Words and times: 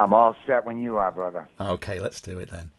I'm 0.00 0.14
all 0.14 0.36
set 0.46 0.64
when 0.64 0.78
you 0.78 0.96
are, 0.96 1.10
brother. 1.10 1.48
Okay, 1.60 1.98
let's 1.98 2.20
do 2.20 2.38
it 2.38 2.50
then. 2.50 2.70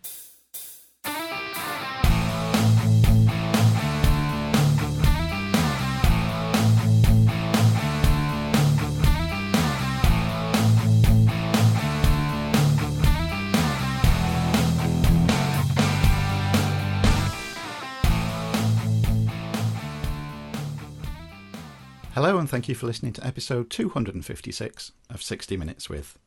Hello, 22.13 22.37
and 22.37 22.49
thank 22.49 22.69
you 22.69 22.75
for 22.75 22.85
listening 22.85 23.13
to 23.13 23.25
episode 23.25 23.69
256 23.69 24.91
of 25.09 25.21
60 25.21 25.57
Minutes 25.57 25.89
with. 25.89 26.17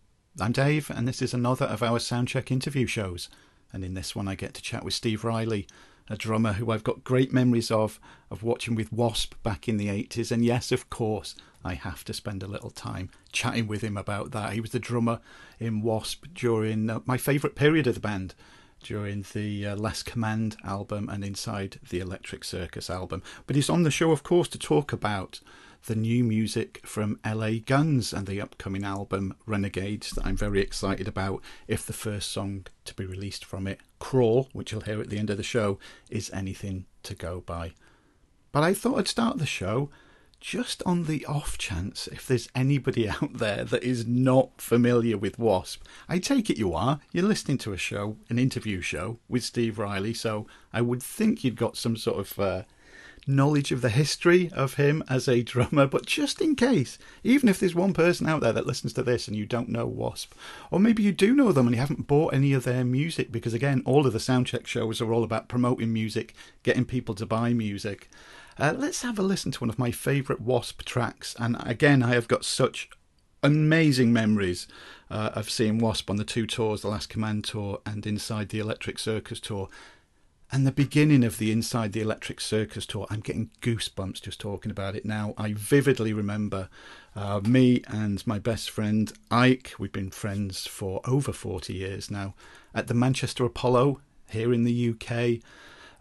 I'm 0.41 0.53
Dave, 0.53 0.89
and 0.89 1.07
this 1.07 1.21
is 1.21 1.35
another 1.35 1.67
of 1.67 1.83
our 1.83 1.99
Soundcheck 1.99 2.51
interview 2.51 2.87
shows. 2.87 3.29
And 3.71 3.85
in 3.85 3.93
this 3.93 4.17
one, 4.17 4.29
I 4.29 4.35
get 4.35 4.55
to 4.55 4.63
chat 4.63 4.83
with 4.83 4.95
Steve 4.95 5.25
Riley, 5.25 5.67
a 6.09 6.17
drummer 6.17 6.55
who 6.55 6.71
I've 6.71 6.83
got 6.83 7.05
great 7.05 7.35
memories 7.35 7.71
of, 7.71 8.01
of 8.31 8.43
watching 8.43 8.75
with 8.75 8.91
Wasp 8.91 9.35
back 9.43 9.69
in 9.69 9.77
the 9.77 9.89
80s. 9.89 10.33
And 10.33 10.43
yes, 10.43 10.73
of 10.73 10.89
course, 10.89 11.35
I 11.63 11.75
have 11.75 12.03
to 12.05 12.15
spend 12.15 12.43
a 12.43 12.47
little 12.47 12.71
time 12.71 13.11
chatting 13.31 13.67
with 13.67 13.83
him 13.83 13.99
about 13.99 14.31
that. 14.31 14.55
He 14.55 14.61
was 14.63 14.71
the 14.71 14.79
drummer 14.79 15.21
in 15.61 15.83
Wasp 15.83 16.25
during 16.33 16.89
uh, 16.89 17.01
my 17.05 17.19
favourite 17.19 17.55
period 17.55 17.87
of 17.87 17.95
the 17.95 18.01
band, 18.01 18.35
during 18.83 19.27
the 19.35 19.67
uh, 19.67 19.77
Last 19.77 20.07
Command 20.07 20.57
album 20.65 21.11
and 21.11 21.23
inside 21.23 21.79
the 21.91 22.01
Electric 22.01 22.43
Circus 22.43 22.89
album. 22.89 23.23
But 23.47 23.57
he's 23.57 23.69
on 23.69 23.83
the 23.83 23.91
show, 23.91 24.13
of 24.13 24.23
course, 24.23 24.49
to 24.49 24.59
talk 24.59 24.95
about 24.95 25.41
the 25.87 25.97
new 25.97 26.23
music 26.23 26.81
from 26.85 27.19
LA 27.25 27.53
Guns 27.65 28.13
and 28.13 28.27
the 28.27 28.41
upcoming 28.41 28.85
album 28.85 29.35
Renegades 29.47 30.11
that 30.11 30.25
I'm 30.25 30.37
very 30.37 30.61
excited 30.61 31.09
about. 31.09 31.43
If 31.67 31.87
the 31.87 31.93
first 31.93 32.31
song 32.31 32.67
to 32.85 32.95
be 32.95 33.05
released 33.05 33.45
from 33.45 33.67
it, 33.67 33.81
Crawl, 33.99 34.49
which 34.53 34.73
you'll 34.73 34.83
hear 34.83 35.01
at 35.01 35.11
the 35.11 35.19
end 35.19 35.31
of 35.31 35.37
the 35.37 35.43
show, 35.43 35.79
is 36.11 36.31
anything 36.33 36.87
to 37.03 37.15
go 37.15 37.41
by. 37.41 37.73
But 38.53 38.63
I 38.63 38.75
thought 38.75 38.99
I'd 38.99 39.09
start 39.09 39.39
the 39.39 39.47
show 39.47 39.91
just 40.43 40.83
on 40.85 41.05
the 41.05 41.25
off 41.27 41.57
chance 41.57 42.09
if 42.09 42.27
there's 42.27 42.49
anybody 42.55 43.09
out 43.09 43.39
there 43.39 43.65
that 43.65 43.83
is 43.83 44.07
not 44.07 44.61
familiar 44.61 45.17
with 45.17 45.39
Wasp. 45.39 45.85
I 46.09 46.19
take 46.19 46.51
it 46.51 46.59
you 46.59 46.75
are. 46.75 47.01
You're 47.13 47.25
listening 47.25 47.59
to 47.59 47.73
a 47.73 47.79
show, 47.79 48.17
an 48.29 48.39
interview 48.39 48.81
show 48.81 49.19
with 49.29 49.45
Steve 49.45 49.79
Riley, 49.79 50.15
so 50.15 50.47
I 50.73 50.81
would 50.81 51.03
think 51.03 51.43
you'd 51.45 51.57
got 51.57 51.77
some 51.77 51.97
sort 51.97 52.19
of 52.19 52.39
uh, 52.39 52.63
knowledge 53.27 53.71
of 53.71 53.81
the 53.83 53.89
history 53.89 54.51
of 54.53 54.75
him 54.75 55.03
as 55.09 55.29
a 55.29 55.43
drummer, 55.43 55.87
but 55.87 56.07
just 56.07 56.41
in 56.41 56.57
case, 56.57 56.99
even 57.23 57.49
if 57.49 57.61
there's 57.61 57.75
one 57.75 57.93
person 57.93 58.29
out 58.29 58.41
there 58.41 58.53
that 58.53 58.67
listens 58.67 58.93
to 58.93 59.03
this 59.03 59.29
and 59.29 59.37
you 59.37 59.47
don't 59.47 59.69
know 59.69 59.87
Wasp, 59.87 60.35
or 60.71 60.81
maybe 60.81 61.03
you 61.03 61.13
do 61.13 61.35
know 61.35 61.53
them 61.53 61.67
and 61.67 61.77
you 61.77 61.81
haven't 61.81 62.07
bought 62.07 62.35
any 62.35 62.53
of 62.53 62.65
their 62.65 62.85
music, 62.85 63.31
because 63.31 63.55
again, 63.55 63.83
all 63.85 64.07
of 64.07 64.13
the 64.13 64.19
soundcheck 64.19 64.67
shows 64.67 65.01
are 65.01 65.13
all 65.13 65.25
about 65.25 65.49
promoting 65.49 65.93
music, 65.93 66.35
getting 66.63 66.85
people 66.85 67.15
to 67.15 67.27
buy 67.27 67.53
music. 67.53 68.09
Uh, 68.59 68.75
let's 68.77 69.03
have 69.03 69.19
a 69.19 69.23
listen 69.23 69.53
to 69.53 69.61
one 69.61 69.71
of 69.71 69.79
my 69.79 69.91
favourite 69.91 70.43
Wasp 70.43 70.83
tracks, 70.85 71.37
and 71.39 71.57
again, 71.61 72.03
I 72.03 72.15
have 72.15 72.29
got 72.29 72.45
such 72.45 72.91
amazing 73.43 74.13
memories 74.13 74.69
uh, 75.11 75.31
of 75.35 75.51
seeing 75.51 75.79
Wasp 75.79 76.09
on 76.11 76.17
the 76.17 76.25
two 76.25 76.47
tours, 76.47 76.83
the 76.83 76.89
Last 76.89 77.09
Command 77.09 77.45
tour 77.45 77.81
and 77.85 78.07
Inside 78.07 78.51
the 78.51 78.61
Electric 78.61 78.99
Circus 78.99 79.41
tour 79.41 79.69
and 80.53 80.67
the 80.67 80.73
beginning 80.73 81.25
of 81.25 81.39
the 81.39 81.51
Inside 81.51 81.93
the 81.93 82.03
Electric 82.03 82.39
Circus 82.39 82.85
tour. 82.85 83.07
I'm 83.09 83.21
getting 83.21 83.51
goosebumps 83.63 84.21
just 84.21 84.39
talking 84.39 84.71
about 84.71 84.95
it 84.95 85.07
now. 85.07 85.33
I 85.39 85.55
vividly 85.55 86.13
remember 86.13 86.69
uh, 87.17 87.41
me 87.41 87.83
and 87.89 88.25
my 88.27 88.39
best 88.39 88.71
friend 88.71 89.11
Ike, 89.31 89.73
we've 89.79 89.93
been 89.93 90.11
friends 90.11 90.67
for 90.67 91.01
over 91.07 91.33
40 91.33 91.73
years 91.73 92.11
now, 92.11 92.35
at 92.75 92.87
the 92.87 92.95
Manchester 92.95 93.47
Apollo 93.47 94.03
here 94.29 94.53
in 94.53 94.65
the 94.65 94.91
UK. 94.91 95.43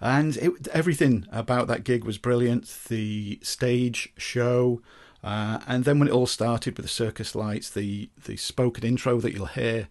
And 0.02 0.36
it, 0.36 0.68
everything 0.74 1.28
about 1.32 1.68
that 1.68 1.86
gig 1.86 2.04
was 2.04 2.18
brilliant. 2.18 2.68
The 2.90 3.40
stage 3.42 4.12
show, 4.18 4.82
uh, 5.24 5.60
and 5.66 5.86
then 5.86 5.98
when 5.98 6.10
it 6.10 6.14
all 6.14 6.28
started 6.28 6.76
with 6.76 6.86
the 6.86 6.90
circus 6.90 7.36
lights, 7.36 7.70
the 7.70 8.10
the 8.26 8.36
spoken 8.36 8.84
intro 8.84 9.22
that 9.22 9.34
you'll 9.34 9.46
hear, 9.46 9.88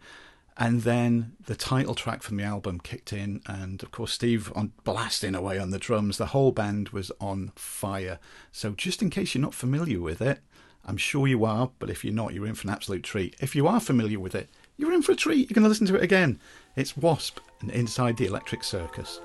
and 0.57 0.83
then 0.83 1.33
the 1.47 1.55
title 1.55 1.95
track 1.95 2.23
from 2.23 2.37
the 2.37 2.45
album 2.45 2.81
kicked 2.81 3.13
in, 3.13 3.41
and 3.47 3.83
of 3.83 3.91
course, 3.91 4.13
Steve 4.13 4.53
on 4.55 4.73
blasting 4.85 5.35
away 5.35 5.59
on 5.59 5.71
the 5.71 5.79
drums. 5.79 6.19
The 6.19 6.27
whole 6.27 6.53
band 6.53 6.91
was 6.91 7.11
on 7.21 7.53
fire. 7.57 8.19
So, 8.53 8.73
just 8.73 9.03
in 9.03 9.11
case 9.11 9.35
you're 9.35 9.43
not 9.43 9.55
familiar 9.55 10.01
with 10.01 10.21
it, 10.21 10.41
I'm 10.85 10.97
sure 10.97 11.27
you 11.27 11.45
are, 11.45 11.71
but 11.79 11.91
if 11.91 12.05
you're 12.05 12.15
not, 12.15 12.35
you're 12.35 12.47
in 12.47 12.55
for 12.55 12.69
an 12.69 12.75
absolute 12.75 13.03
treat. 13.03 13.37
If 13.41 13.55
you 13.55 13.67
are 13.69 13.81
familiar 13.81 14.19
with 14.19 14.35
it, 14.35 14.49
you're 14.77 14.93
in 14.93 15.03
for 15.03 15.13
a 15.13 15.17
treat. 15.17 15.51
You're 15.51 15.55
going 15.55 15.63
to 15.65 15.69
listen 15.69 15.87
to 15.89 15.97
it 15.97 16.03
again. 16.03 16.41
It's 16.75 16.97
Wasp 16.97 17.39
and 17.61 17.71
Inside 17.71 18.17
the 18.17 18.27
Electric 18.27 18.65
Circus. 18.65 19.21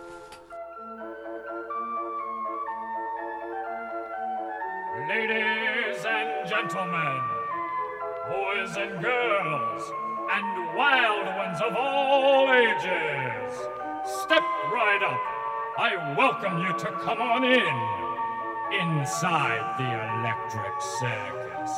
Ladies 5.08 6.04
and 6.06 6.50
gentlemen, 6.50 7.22
boys 8.28 8.76
and 8.78 9.02
girls, 9.02 9.92
and 10.32 10.76
wild 10.76 11.28
ones 11.38 11.60
of 11.62 11.76
all 11.76 12.52
ages. 12.52 13.54
Step 14.24 14.44
right 14.74 15.02
up. 15.04 15.22
I 15.78 16.16
welcome 16.18 16.60
you 16.60 16.72
to 16.78 16.92
come 17.04 17.22
on 17.22 17.44
in 17.44 17.96
inside 18.82 19.78
the 19.78 19.86
electric 19.86 20.82
circus. 20.82 21.72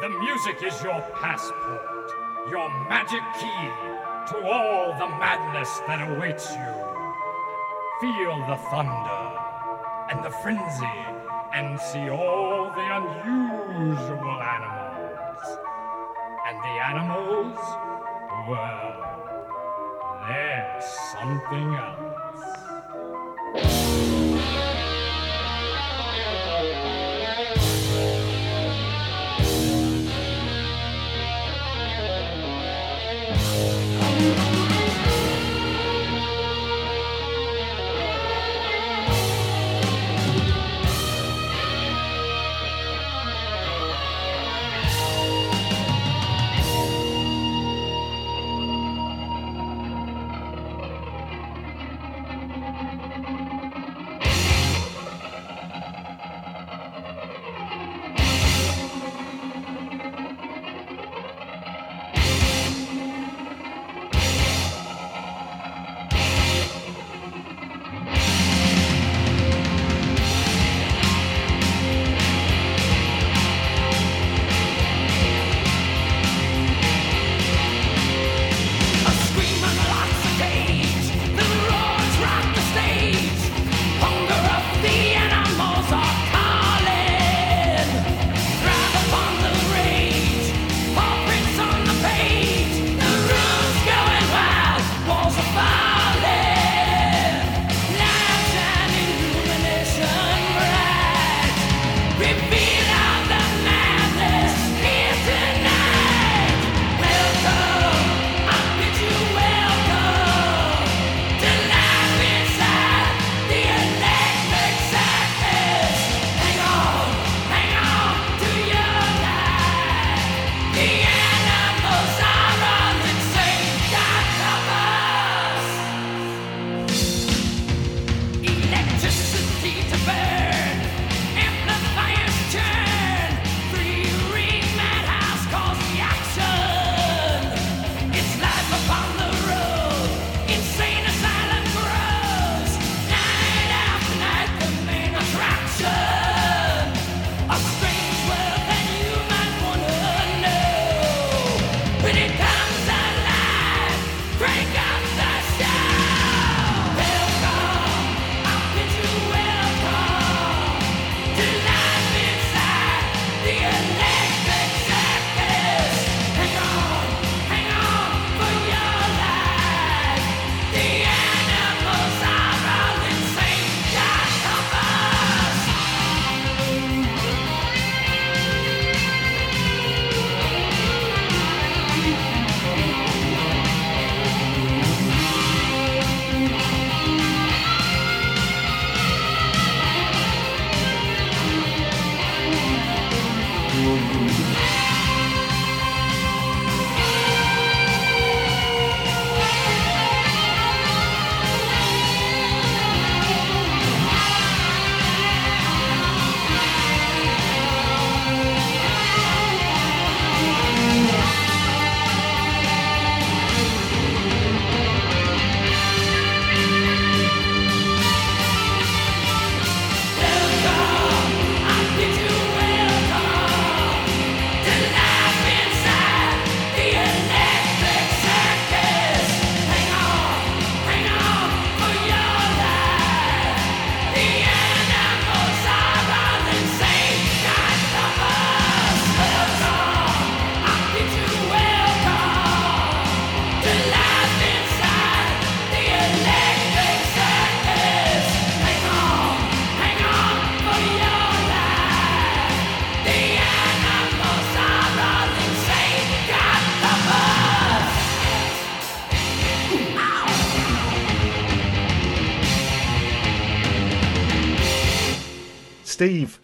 The 0.00 0.08
music 0.08 0.62
is 0.62 0.82
your 0.82 1.00
passport, 1.20 2.12
your 2.50 2.68
magic 2.88 3.22
key 3.40 3.68
to 4.30 4.46
all 4.46 4.92
the 4.98 5.08
madness 5.18 5.80
that 5.86 6.10
awaits 6.10 6.50
you. 6.52 6.72
Feel 8.00 8.38
the 8.46 8.56
thunder 8.70 9.38
and 10.10 10.24
the 10.24 10.30
frenzy 10.42 10.98
and 11.52 11.80
see 11.80 12.08
all 12.08 12.70
the 12.70 12.86
unusual 12.96 14.42
animals. 14.42 14.71
The 16.62 16.68
animals, 16.68 17.58
well, 18.48 18.94
there's 20.28 20.84
something 21.12 21.74
else. 21.74 22.22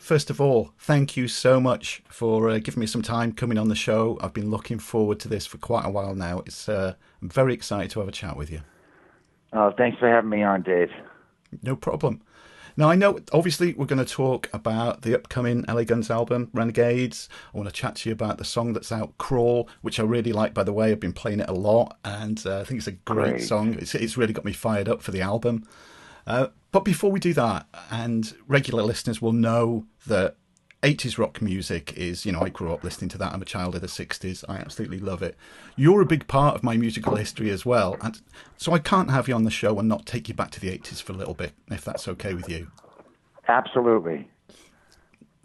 First 0.08 0.30
of 0.30 0.40
all, 0.40 0.72
thank 0.78 1.18
you 1.18 1.28
so 1.28 1.60
much 1.60 2.02
for 2.08 2.48
uh, 2.48 2.58
giving 2.58 2.80
me 2.80 2.86
some 2.86 3.02
time 3.02 3.30
coming 3.30 3.58
on 3.58 3.68
the 3.68 3.74
show. 3.74 4.16
I've 4.22 4.32
been 4.32 4.48
looking 4.48 4.78
forward 4.78 5.20
to 5.20 5.28
this 5.28 5.44
for 5.44 5.58
quite 5.58 5.84
a 5.84 5.90
while 5.90 6.14
now. 6.14 6.38
It's 6.46 6.66
uh, 6.66 6.94
I'm 7.20 7.28
very 7.28 7.52
excited 7.52 7.90
to 7.90 8.00
have 8.00 8.08
a 8.08 8.12
chat 8.12 8.34
with 8.34 8.50
you. 8.50 8.62
Oh, 9.52 9.70
thanks 9.76 9.98
for 9.98 10.08
having 10.08 10.30
me 10.30 10.42
on, 10.42 10.62
Dave. 10.62 10.88
No 11.62 11.76
problem. 11.76 12.22
Now, 12.74 12.88
I 12.88 12.94
know, 12.94 13.18
obviously, 13.32 13.74
we're 13.74 13.84
going 13.84 14.02
to 14.02 14.10
talk 14.10 14.48
about 14.50 15.02
the 15.02 15.14
upcoming 15.14 15.66
LA 15.68 15.84
Guns 15.84 16.10
album, 16.10 16.48
Renegades. 16.54 17.28
I 17.52 17.58
want 17.58 17.68
to 17.68 17.74
chat 17.74 17.96
to 17.96 18.08
you 18.08 18.14
about 18.14 18.38
the 18.38 18.44
song 18.46 18.72
that's 18.72 18.90
out, 18.90 19.18
Crawl, 19.18 19.68
which 19.82 20.00
I 20.00 20.04
really 20.04 20.32
like, 20.32 20.54
by 20.54 20.62
the 20.62 20.72
way. 20.72 20.90
I've 20.90 21.00
been 21.00 21.12
playing 21.12 21.40
it 21.40 21.50
a 21.50 21.54
lot, 21.54 21.98
and 22.02 22.42
uh, 22.46 22.60
I 22.60 22.64
think 22.64 22.78
it's 22.78 22.86
a 22.86 22.92
great, 22.92 23.30
great. 23.30 23.42
song. 23.42 23.74
It's, 23.74 23.94
it's 23.94 24.16
really 24.16 24.32
got 24.32 24.46
me 24.46 24.54
fired 24.54 24.88
up 24.88 25.02
for 25.02 25.10
the 25.10 25.20
album. 25.20 25.68
Uh, 26.28 26.48
but 26.72 26.84
before 26.84 27.10
we 27.10 27.18
do 27.18 27.32
that, 27.32 27.66
and 27.90 28.34
regular 28.46 28.82
listeners 28.82 29.22
will 29.22 29.32
know 29.32 29.86
that 30.06 30.36
80s 30.82 31.16
rock 31.16 31.40
music 31.40 31.94
is, 31.96 32.26
you 32.26 32.32
know, 32.32 32.42
I 32.42 32.50
grew 32.50 32.70
up 32.70 32.84
listening 32.84 33.08
to 33.10 33.18
that. 33.18 33.32
I'm 33.32 33.40
a 33.40 33.46
child 33.46 33.74
of 33.74 33.80
the 33.80 33.86
60s. 33.86 34.44
I 34.46 34.58
absolutely 34.58 34.98
love 34.98 35.22
it. 35.22 35.36
You're 35.74 36.02
a 36.02 36.06
big 36.06 36.28
part 36.28 36.54
of 36.54 36.62
my 36.62 36.76
musical 36.76 37.16
history 37.16 37.48
as 37.48 37.64
well. 37.64 37.96
And 38.02 38.20
so 38.58 38.74
I 38.74 38.78
can't 38.78 39.10
have 39.10 39.26
you 39.26 39.34
on 39.34 39.44
the 39.44 39.50
show 39.50 39.78
and 39.78 39.88
not 39.88 40.04
take 40.04 40.28
you 40.28 40.34
back 40.34 40.50
to 40.52 40.60
the 40.60 40.68
80s 40.68 41.02
for 41.02 41.14
a 41.14 41.16
little 41.16 41.32
bit, 41.32 41.52
if 41.70 41.82
that's 41.82 42.06
okay 42.06 42.34
with 42.34 42.48
you. 42.48 42.70
Absolutely. 43.48 44.28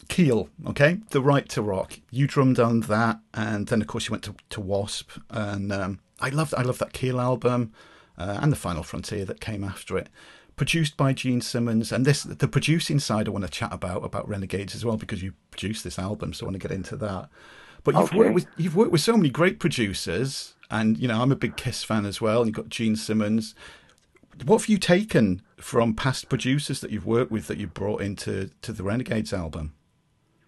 Keel, 0.08 0.50
okay, 0.66 0.98
the 1.10 1.22
right 1.22 1.48
to 1.48 1.62
rock. 1.62 1.98
You 2.10 2.26
drummed 2.26 2.60
on 2.60 2.80
that, 2.80 3.20
and 3.32 3.68
then 3.68 3.80
of 3.80 3.88
course 3.88 4.06
you 4.06 4.12
went 4.12 4.24
to, 4.24 4.34
to 4.50 4.60
Wasp, 4.60 5.12
and 5.30 5.72
um, 5.72 6.00
I 6.20 6.28
loved 6.28 6.52
I 6.54 6.60
love 6.60 6.76
that 6.78 6.92
Keel 6.92 7.18
album, 7.18 7.72
uh, 8.18 8.38
and 8.42 8.52
the 8.52 8.56
Final 8.56 8.82
Frontier 8.82 9.24
that 9.24 9.40
came 9.40 9.64
after 9.64 9.96
it 9.96 10.10
produced 10.56 10.96
by 10.96 11.12
Gene 11.12 11.40
Simmons, 11.40 11.92
and 11.92 12.04
this 12.04 12.22
the 12.22 12.48
producing 12.48 12.98
side 12.98 13.28
I 13.28 13.30
want 13.30 13.44
to 13.44 13.50
chat 13.50 13.72
about 13.72 14.04
about 14.04 14.28
Renegades 14.28 14.74
as 14.74 14.84
well 14.84 14.96
because 14.96 15.22
you 15.22 15.32
produced 15.50 15.84
this 15.84 15.98
album, 15.98 16.32
so 16.32 16.44
I 16.44 16.48
want 16.48 16.60
to 16.60 16.68
get 16.68 16.74
into 16.74 16.96
that. 16.96 17.28
But 17.82 17.94
you've 17.94 18.04
okay. 18.04 18.18
worked 18.18 18.34
with 18.34 18.46
you've 18.56 18.76
worked 18.76 18.92
with 18.92 19.00
so 19.00 19.16
many 19.16 19.30
great 19.30 19.58
producers, 19.58 20.54
and 20.70 20.98
you 20.98 21.08
know 21.08 21.20
I'm 21.20 21.32
a 21.32 21.36
big 21.36 21.56
Kiss 21.56 21.84
fan 21.84 22.06
as 22.06 22.20
well. 22.20 22.42
And 22.42 22.48
You've 22.48 22.56
got 22.56 22.68
Gene 22.68 22.96
Simmons. 22.96 23.54
What 24.44 24.62
have 24.62 24.68
you 24.68 24.78
taken 24.78 25.42
from 25.58 25.94
past 25.94 26.28
producers 26.28 26.80
that 26.80 26.90
you've 26.90 27.06
worked 27.06 27.30
with 27.30 27.46
that 27.46 27.58
you 27.58 27.68
brought 27.68 28.00
into 28.00 28.50
to 28.62 28.72
the 28.72 28.82
Renegades 28.82 29.32
album? 29.32 29.74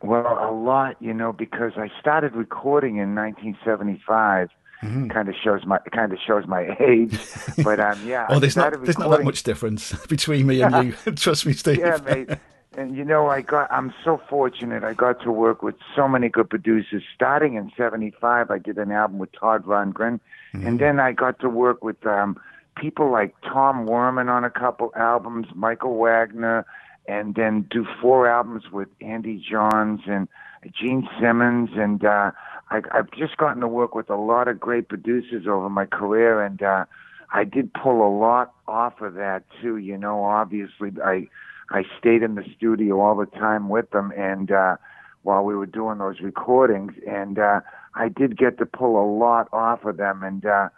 Well, 0.03 0.27
a 0.27 0.53
lot, 0.53 0.97
you 1.01 1.15
know, 1.15 1.33
because 1.33 1.73
I 1.77 1.91
started 2.01 2.35
recording 2.35 2.97
in 2.97 3.15
1975 3.15 4.51
Mm-hmm. 4.87 5.09
Kind 5.09 5.29
of 5.29 5.35
shows 5.43 5.67
my 5.67 5.79
kind 5.93 6.13
of 6.13 6.19
shows 6.25 6.47
my 6.47 6.77
age, 6.81 7.19
but 7.65 7.81
um, 7.81 7.99
yeah. 8.07 8.27
oh, 8.29 8.39
there's 8.39 8.57
not 8.57 8.73
there's 8.85 8.99
not 8.99 9.11
that 9.11 9.25
much 9.25 9.43
difference 9.43 9.93
between 10.09 10.47
me 10.47 10.63
and 10.63 10.95
you. 11.07 11.13
Trust 11.17 11.45
me, 11.47 11.53
Steve. 11.53 11.79
Yeah, 11.79 11.99
mate. 12.05 12.31
And 12.77 12.97
you 12.97 13.05
know, 13.05 13.27
I 13.29 13.41
got 13.41 13.71
I'm 13.73 13.93
so 14.05 14.21
fortunate. 14.29 14.85
I 14.85 14.95
got 14.95 15.21
to 15.23 15.33
work 15.33 15.63
with 15.63 15.75
so 15.97 16.07
many 16.07 16.29
good 16.29 16.49
producers. 16.49 17.03
Starting 17.15 17.55
in 17.55 17.73
'75, 17.77 18.51
I 18.51 18.59
did 18.59 18.79
an 18.79 18.93
album 18.93 19.19
with 19.19 19.33
Todd 19.33 19.65
Rundgren, 19.65 20.21
mm-hmm. 20.55 20.67
and 20.67 20.79
then 20.79 21.01
I 21.01 21.13
got 21.13 21.41
to 21.41 21.49
work 21.49 21.83
with 21.83 22.07
um, 22.07 22.39
people 22.77 23.11
like 23.11 23.35
Tom 23.43 23.87
Werman 23.87 24.29
on 24.29 24.45
a 24.45 24.51
couple 24.51 24.93
albums, 24.95 25.47
Michael 25.55 25.97
Wagner, 25.97 26.65
and 27.09 27.35
then 27.35 27.67
do 27.71 27.87
four 28.01 28.29
albums 28.29 28.71
with 28.71 28.89
Andy 29.01 29.45
Johns 29.51 30.03
and 30.07 30.29
Gene 30.73 31.09
Simmons 31.21 31.71
and. 31.75 32.05
uh 32.05 32.31
I, 32.71 32.81
I've 32.93 33.11
just 33.13 33.37
gotten 33.37 33.61
to 33.61 33.69
work 33.69 33.95
with 33.95 34.11
a 34.11 34.17
lot 34.17 34.49
of 34.49 34.59
great 34.59 34.89
producers 34.89 35.47
over 35.47 35.69
my 35.71 35.87
career, 35.87 36.43
and 36.43 36.63
uh, 36.63 36.85
I 37.33 37.45
did 37.45 37.73
pull 37.75 38.07
a 38.07 38.13
lot 38.19 38.55
off 38.67 39.01
of 39.01 39.15
that 39.15 39.45
too. 39.63 39.77
You 39.77 39.97
know, 39.97 40.25
obviously, 40.25 40.91
I 41.05 41.29
I 41.71 41.85
stayed 41.99 42.23
in 42.23 42.35
the 42.35 42.45
studio 42.57 43.01
all 43.01 43.17
the 43.17 43.27
time 43.27 43.69
with 43.69 43.91
them, 43.91 44.13
and 44.17 44.51
uh, 44.51 44.77
while 45.23 45.45
we 45.45 45.55
were 45.55 45.67
doing 45.67 45.99
those 45.99 46.21
recordings, 46.21 46.93
and 47.07 47.39
uh, 47.39 47.61
I 47.95 48.09
did 48.09 48.37
get 48.37 48.59
to 48.59 48.67
pull 48.67 49.01
a 49.01 49.07
lot 49.19 49.49
off 49.53 49.85
of 49.85 49.97
them. 49.97 50.23
And 50.23 50.45
uh, 50.45 50.69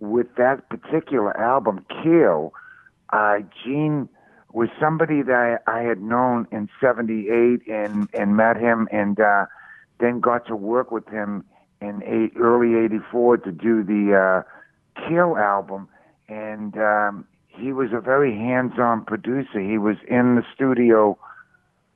with 0.00 0.28
that 0.36 0.68
particular 0.68 1.36
album, 1.36 1.84
Keel, 2.02 2.52
uh, 3.12 3.38
Gene 3.64 4.08
was 4.52 4.68
somebody 4.80 5.22
that 5.22 5.60
I, 5.66 5.80
I 5.80 5.82
had 5.82 6.00
known 6.00 6.46
in 6.52 6.68
'78 6.80 7.66
and 7.68 8.08
and 8.14 8.36
met 8.36 8.56
him 8.56 8.88
and. 8.92 9.18
uh 9.18 9.46
then 10.00 10.20
got 10.20 10.46
to 10.46 10.56
work 10.56 10.90
with 10.90 11.06
him 11.08 11.44
in 11.80 12.02
eight, 12.04 12.32
early 12.38 12.76
'84 12.84 13.38
to 13.38 13.52
do 13.52 13.82
the 13.82 14.44
uh, 14.44 15.06
Keel 15.08 15.36
album, 15.36 15.88
and 16.28 16.76
um, 16.76 17.24
he 17.48 17.72
was 17.72 17.90
a 17.92 18.00
very 18.00 18.34
hands-on 18.34 19.04
producer. 19.04 19.60
He 19.60 19.78
was 19.78 19.96
in 20.08 20.36
the 20.36 20.44
studio 20.54 21.18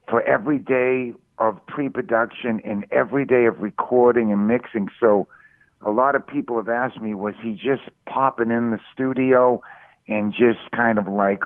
for 0.08 0.22
every 0.22 0.58
day 0.58 1.14
of 1.38 1.64
pre-production 1.66 2.60
and 2.64 2.86
every 2.92 3.24
day 3.24 3.46
of 3.46 3.60
recording 3.60 4.32
and 4.32 4.46
mixing. 4.46 4.88
So, 5.00 5.26
a 5.84 5.90
lot 5.90 6.14
of 6.14 6.24
people 6.24 6.56
have 6.56 6.68
asked 6.68 7.00
me, 7.00 7.14
was 7.14 7.34
he 7.42 7.54
just 7.54 7.82
popping 8.06 8.52
in 8.52 8.70
the 8.70 8.78
studio 8.94 9.60
and 10.06 10.32
just 10.32 10.70
kind 10.74 10.98
of 10.98 11.08
like 11.08 11.42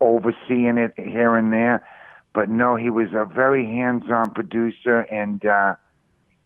overseeing 0.00 0.76
it 0.76 0.92
here 0.96 1.34
and 1.36 1.52
there? 1.52 1.86
But 2.34 2.50
no, 2.50 2.76
he 2.76 2.90
was 2.90 3.08
a 3.14 3.24
very 3.24 3.64
hands-on 3.64 4.32
producer 4.32 5.00
and. 5.00 5.44
uh 5.44 5.76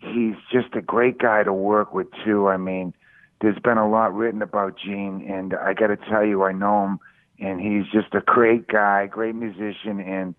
he's 0.05 0.37
just 0.53 0.75
a 0.75 0.83
great 0.83 1.19
guy 1.19 1.43
to 1.43 1.53
work 1.53 1.95
with 1.95 2.09
too. 2.25 2.49
I 2.49 2.57
mean, 2.57 2.95
there's 3.41 3.59
been 3.59 3.79
a 3.79 3.89
lot 3.89 4.15
written 4.15 4.43
about 4.43 4.79
Gene, 4.79 5.27
and 5.29 5.55
I 5.55 5.75
got 5.75 5.89
to 5.89 5.97
tell 5.97 6.25
you, 6.25 6.45
I 6.45 6.53
know 6.53 6.85
him, 6.85 6.99
and 7.39 7.61
he's 7.61 7.91
just 7.93 8.15
a 8.15 8.21
great 8.21 8.69
guy, 8.69 9.07
great 9.07 9.35
musician, 9.35 10.01
and 10.01 10.35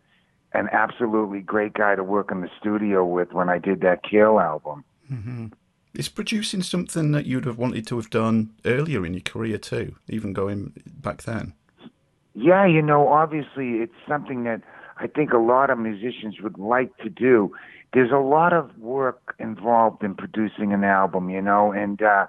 an 0.54 0.70
absolutely 0.72 1.42
great 1.42 1.74
guy 1.74 1.96
to 1.96 2.04
work 2.04 2.32
in 2.32 2.42
the 2.42 2.50
studio 2.60 3.06
with 3.06 3.34
when 3.34 3.50
I 3.50 3.60
did 3.60 3.82
that 3.82 4.04
Keel 4.04 4.40
album. 4.40 4.84
Mm-hmm. 5.12 5.48
Is 5.94 6.10
producing 6.10 6.62
something 6.62 7.12
that 7.12 7.26
you'd 7.26 7.46
have 7.46 7.58
wanted 7.58 7.88
to 7.88 7.98
have 7.98 8.10
done 8.10 8.52
earlier 8.66 9.06
in 9.06 9.14
your 9.14 9.22
career 9.22 9.58
too, 9.58 9.96
even 10.10 10.34
going 10.34 10.74
back 10.88 11.24
then? 11.24 11.54
Yeah, 12.34 12.66
you 12.66 12.82
know, 12.82 13.08
obviously 13.08 13.76
it's 13.76 13.94
something 14.08 14.44
that 14.44 14.62
I 14.98 15.08
think 15.08 15.32
a 15.32 15.38
lot 15.38 15.70
of 15.70 15.78
musicians 15.78 16.42
would 16.42 16.58
like 16.58 16.96
to 16.98 17.10
do 17.10 17.54
there's 17.96 18.12
a 18.12 18.18
lot 18.18 18.52
of 18.52 18.78
work 18.78 19.36
involved 19.40 20.04
in 20.04 20.16
producing 20.16 20.74
an 20.74 20.84
album, 20.84 21.30
you 21.30 21.42
know, 21.42 21.72
and 21.72 22.02
uh, 22.02 22.28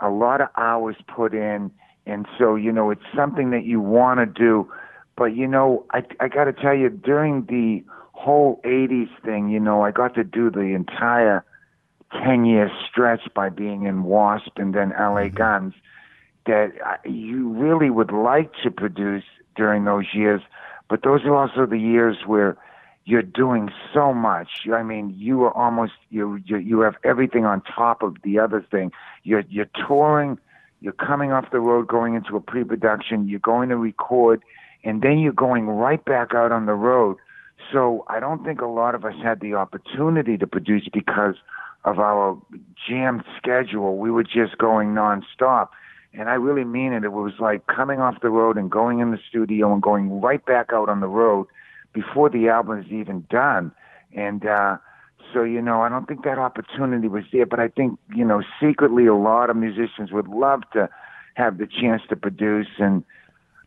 a 0.00 0.08
lot 0.08 0.40
of 0.40 0.48
hours 0.56 0.96
put 1.06 1.34
in. 1.34 1.70
And 2.06 2.26
so, 2.38 2.56
you 2.56 2.72
know, 2.72 2.90
it's 2.90 3.04
something 3.14 3.50
that 3.50 3.64
you 3.64 3.78
want 3.78 4.20
to 4.20 4.26
do. 4.26 4.72
But, 5.14 5.36
you 5.36 5.46
know, 5.46 5.84
I, 5.92 6.02
I 6.18 6.28
got 6.28 6.44
to 6.44 6.54
tell 6.54 6.74
you, 6.74 6.88
during 6.88 7.44
the 7.44 7.84
whole 8.12 8.62
80s 8.64 9.10
thing, 9.22 9.50
you 9.50 9.60
know, 9.60 9.82
I 9.82 9.90
got 9.90 10.14
to 10.14 10.24
do 10.24 10.50
the 10.50 10.74
entire 10.74 11.44
10 12.24 12.46
year 12.46 12.70
stretch 12.88 13.20
by 13.34 13.50
being 13.50 13.84
in 13.84 14.04
Wasp 14.04 14.56
and 14.56 14.74
then 14.74 14.94
LA 14.98 15.28
mm-hmm. 15.28 15.36
Guns 15.36 15.74
that 16.46 16.72
you 17.04 17.50
really 17.50 17.90
would 17.90 18.12
like 18.12 18.50
to 18.62 18.70
produce 18.70 19.24
during 19.56 19.84
those 19.84 20.06
years. 20.14 20.40
But 20.88 21.02
those 21.02 21.20
are 21.24 21.36
also 21.36 21.66
the 21.66 21.78
years 21.78 22.16
where 22.24 22.56
you're 23.04 23.22
doing 23.22 23.70
so 23.92 24.12
much. 24.14 24.48
I 24.72 24.82
mean, 24.82 25.14
you 25.16 25.42
are 25.44 25.56
almost 25.56 25.92
you 26.10 26.40
you 26.44 26.58
you 26.58 26.80
have 26.80 26.94
everything 27.04 27.44
on 27.44 27.62
top 27.62 28.02
of 28.02 28.16
the 28.22 28.38
other 28.38 28.64
thing. 28.70 28.92
You're 29.24 29.44
you're 29.48 29.70
touring, 29.86 30.38
you're 30.80 30.92
coming 30.92 31.32
off 31.32 31.50
the 31.50 31.60
road, 31.60 31.88
going 31.88 32.14
into 32.14 32.36
a 32.36 32.40
pre-production. 32.40 33.28
You're 33.28 33.40
going 33.40 33.68
to 33.70 33.76
record, 33.76 34.42
and 34.84 35.02
then 35.02 35.18
you're 35.18 35.32
going 35.32 35.66
right 35.66 36.04
back 36.04 36.34
out 36.34 36.52
on 36.52 36.66
the 36.66 36.74
road. 36.74 37.16
So 37.72 38.04
I 38.08 38.20
don't 38.20 38.44
think 38.44 38.60
a 38.60 38.66
lot 38.66 38.94
of 38.94 39.04
us 39.04 39.14
had 39.22 39.40
the 39.40 39.54
opportunity 39.54 40.36
to 40.36 40.46
produce 40.46 40.88
because 40.92 41.36
of 41.84 41.98
our 41.98 42.40
jammed 42.88 43.24
schedule. 43.36 43.98
We 43.98 44.10
were 44.10 44.24
just 44.24 44.58
going 44.58 44.90
nonstop. 44.90 45.68
And 46.14 46.28
I 46.28 46.34
really 46.34 46.64
mean 46.64 46.92
it. 46.92 47.04
It 47.04 47.12
was 47.12 47.32
like 47.40 47.66
coming 47.66 47.98
off 47.98 48.20
the 48.20 48.28
road 48.28 48.58
and 48.58 48.70
going 48.70 49.00
in 49.00 49.12
the 49.12 49.18
studio 49.28 49.72
and 49.72 49.82
going 49.82 50.20
right 50.20 50.44
back 50.44 50.70
out 50.72 50.88
on 50.88 51.00
the 51.00 51.08
road 51.08 51.46
before 51.92 52.30
the 52.30 52.48
album 52.48 52.78
is 52.78 52.90
even 52.90 53.26
done. 53.30 53.72
And 54.14 54.46
uh, 54.46 54.76
so, 55.32 55.42
you 55.42 55.62
know, 55.62 55.82
I 55.82 55.88
don't 55.88 56.06
think 56.06 56.24
that 56.24 56.38
opportunity 56.38 57.08
was 57.08 57.24
there, 57.32 57.46
but 57.46 57.60
I 57.60 57.68
think, 57.68 57.98
you 58.14 58.24
know, 58.24 58.42
secretly 58.60 59.06
a 59.06 59.14
lot 59.14 59.50
of 59.50 59.56
musicians 59.56 60.12
would 60.12 60.28
love 60.28 60.62
to 60.72 60.88
have 61.34 61.58
the 61.58 61.66
chance 61.66 62.02
to 62.08 62.16
produce. 62.16 62.68
And 62.78 63.04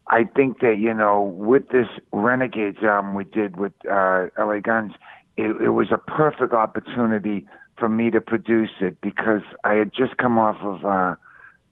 I 0.07 0.23
think 0.23 0.59
that, 0.59 0.77
you 0.79 0.93
know, 0.93 1.21
with 1.21 1.69
this 1.69 1.87
Renegades 2.11 2.83
album 2.83 3.15
we 3.15 3.23
did 3.23 3.57
with 3.57 3.73
uh, 3.89 4.27
LA 4.37 4.59
Guns, 4.59 4.93
it, 5.37 5.61
it 5.61 5.69
was 5.69 5.87
a 5.91 5.97
perfect 5.97 6.53
opportunity 6.53 7.47
for 7.77 7.89
me 7.89 8.09
to 8.11 8.21
produce 8.21 8.69
it 8.79 8.99
because 9.01 9.41
I 9.63 9.73
had 9.73 9.91
just 9.93 10.17
come 10.17 10.37
off 10.37 10.57
of 10.61 10.85
uh, 10.85 11.15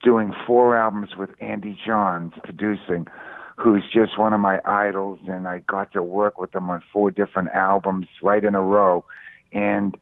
doing 0.04 0.34
four 0.46 0.78
albums 0.78 1.16
with 1.18 1.30
Andy 1.40 1.80
Johns 1.86 2.34
producing, 2.44 3.08
who's 3.58 3.84
just 3.94 4.18
one 4.18 4.34
of 4.34 4.40
my 4.40 4.60
idols, 4.66 5.20
and 5.28 5.48
I 5.48 5.60
got 5.60 5.92
to 5.94 6.04
work 6.04 6.40
with 6.40 6.54
him 6.54 6.70
on 6.70 6.82
four 6.92 7.12
different 7.12 7.50
albums 7.50 8.08
right 8.22 8.44
in 8.44 8.56
a 8.56 8.62
row, 8.62 9.06
and 9.52 9.96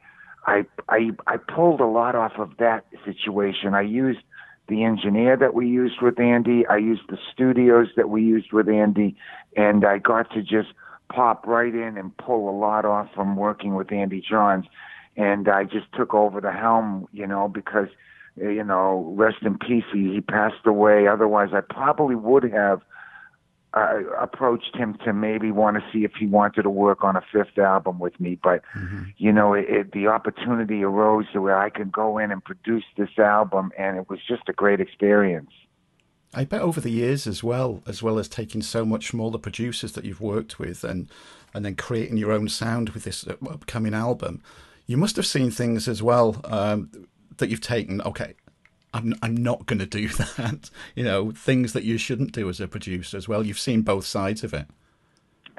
I 0.48 0.66
I 0.90 1.12
I 1.28 1.38
pulled 1.38 1.82
a 1.82 1.86
lot 1.86 2.16
off 2.16 2.34
of 2.38 2.58
that 2.58 2.86
situation. 3.06 3.74
I 3.74 3.82
used 3.82 4.22
the 4.68 4.84
engineer 4.84 5.36
that 5.38 5.54
we 5.54 5.68
used 5.68 6.02
with 6.02 6.20
Andy. 6.20 6.66
I 6.66 6.78
used 6.78 7.04
the 7.10 7.18
studios 7.34 7.90
that 7.98 8.10
we 8.10 8.24
used 8.24 8.54
with 8.54 8.70
Andy, 8.70 9.16
and 9.56 9.86
I 9.86 9.98
got 9.98 10.32
to 10.32 10.42
just 10.42 10.70
pop 11.14 11.46
right 11.46 11.74
in 11.74 11.98
and 11.98 12.16
pull 12.18 12.50
a 12.50 12.56
lot 12.58 12.86
off 12.86 13.10
from 13.14 13.36
working 13.36 13.76
with 13.76 13.92
Andy 13.92 14.24
Johns. 14.28 14.66
And 15.18 15.50
I 15.50 15.66
just 15.66 15.92
took 15.94 16.14
over 16.14 16.40
the 16.40 16.54
helm, 16.54 17.06
you 17.12 17.28
know, 17.28 17.50
because, 17.50 17.90
you 18.38 18.64
know, 18.64 19.14
rest 19.18 19.38
in 19.42 19.58
peace, 19.58 19.84
he, 19.94 20.14
he 20.14 20.22
passed 20.22 20.66
away. 20.66 21.06
Otherwise, 21.06 21.50
I 21.54 21.60
probably 21.60 22.16
would 22.16 22.44
have 22.44 22.82
uh, 23.74 24.02
approached 24.20 24.76
him 24.76 24.98
to 25.06 25.14
maybe 25.14 25.52
want 25.52 25.78
to 25.78 25.84
see 25.92 26.04
if 26.04 26.12
he 26.20 26.26
wanted 26.26 26.64
to 26.64 26.70
work 26.70 27.04
on 27.04 27.16
a 27.16 27.22
fifth 27.32 27.58
album 27.58 28.00
with 28.00 28.20
me. 28.20 28.38
But, 28.42 28.64
mm-hmm. 28.76 29.04
you 29.18 29.32
know, 29.32 29.54
it, 29.54 29.66
it, 29.70 29.92
the 29.94 30.08
opportunity 30.08 30.84
arose 30.84 31.26
to 31.34 31.42
where 31.42 31.58
I 31.58 31.70
could 31.70 31.92
go 31.92 32.18
in 32.18 32.32
and 32.32 32.44
produce 32.44 32.84
this 32.98 33.18
album, 33.18 33.72
and 33.78 33.98
it 33.98 34.10
was 34.10 34.20
just 34.28 34.44
a 34.50 34.54
great 34.54 34.82
experience. 34.82 35.52
I 36.34 36.46
bet 36.46 36.62
over 36.62 36.80
the 36.80 36.92
years 36.92 37.28
as 37.28 37.44
well, 37.44 37.84
as 37.86 38.02
well 38.02 38.18
as 38.18 38.30
taking 38.30 38.62
so 38.62 38.86
much 38.86 39.14
more 39.14 39.32
the 39.32 39.40
producers 39.40 39.92
that 39.94 40.06
you've 40.06 40.22
worked 40.22 40.60
with 40.60 40.84
and 40.84 41.10
and 41.54 41.66
then 41.66 41.76
creating 41.76 42.16
your 42.16 42.32
own 42.32 42.48
sound 42.48 42.92
with 42.92 43.04
this 43.04 43.28
upcoming 43.28 43.94
album, 43.94 44.42
you 44.88 44.96
must 44.96 45.18
have 45.18 45.26
seen 45.26 45.52
things 45.52 45.90
as 45.90 46.02
well 46.02 46.40
um, 46.46 46.90
that 47.38 47.50
you've 47.50 47.60
taken. 47.60 48.02
Okay, 48.04 48.36
I'm 48.94 49.14
I'm 49.22 49.36
not 49.36 49.66
going 49.66 49.80
to 49.80 49.86
do 49.86 50.08
that. 50.38 50.70
you 50.96 51.04
know, 51.04 51.32
things 51.32 51.74
that 51.74 51.84
you 51.84 51.98
shouldn't 51.98 52.32
do 52.32 52.50
as 52.50 52.60
a 52.60 52.68
producer 52.68 53.18
as 53.18 53.28
well. 53.28 53.46
You've 53.46 53.60
seen 53.60 53.82
both 53.82 54.06
sides 54.06 54.44
of 54.44 54.54
it. 54.54 54.68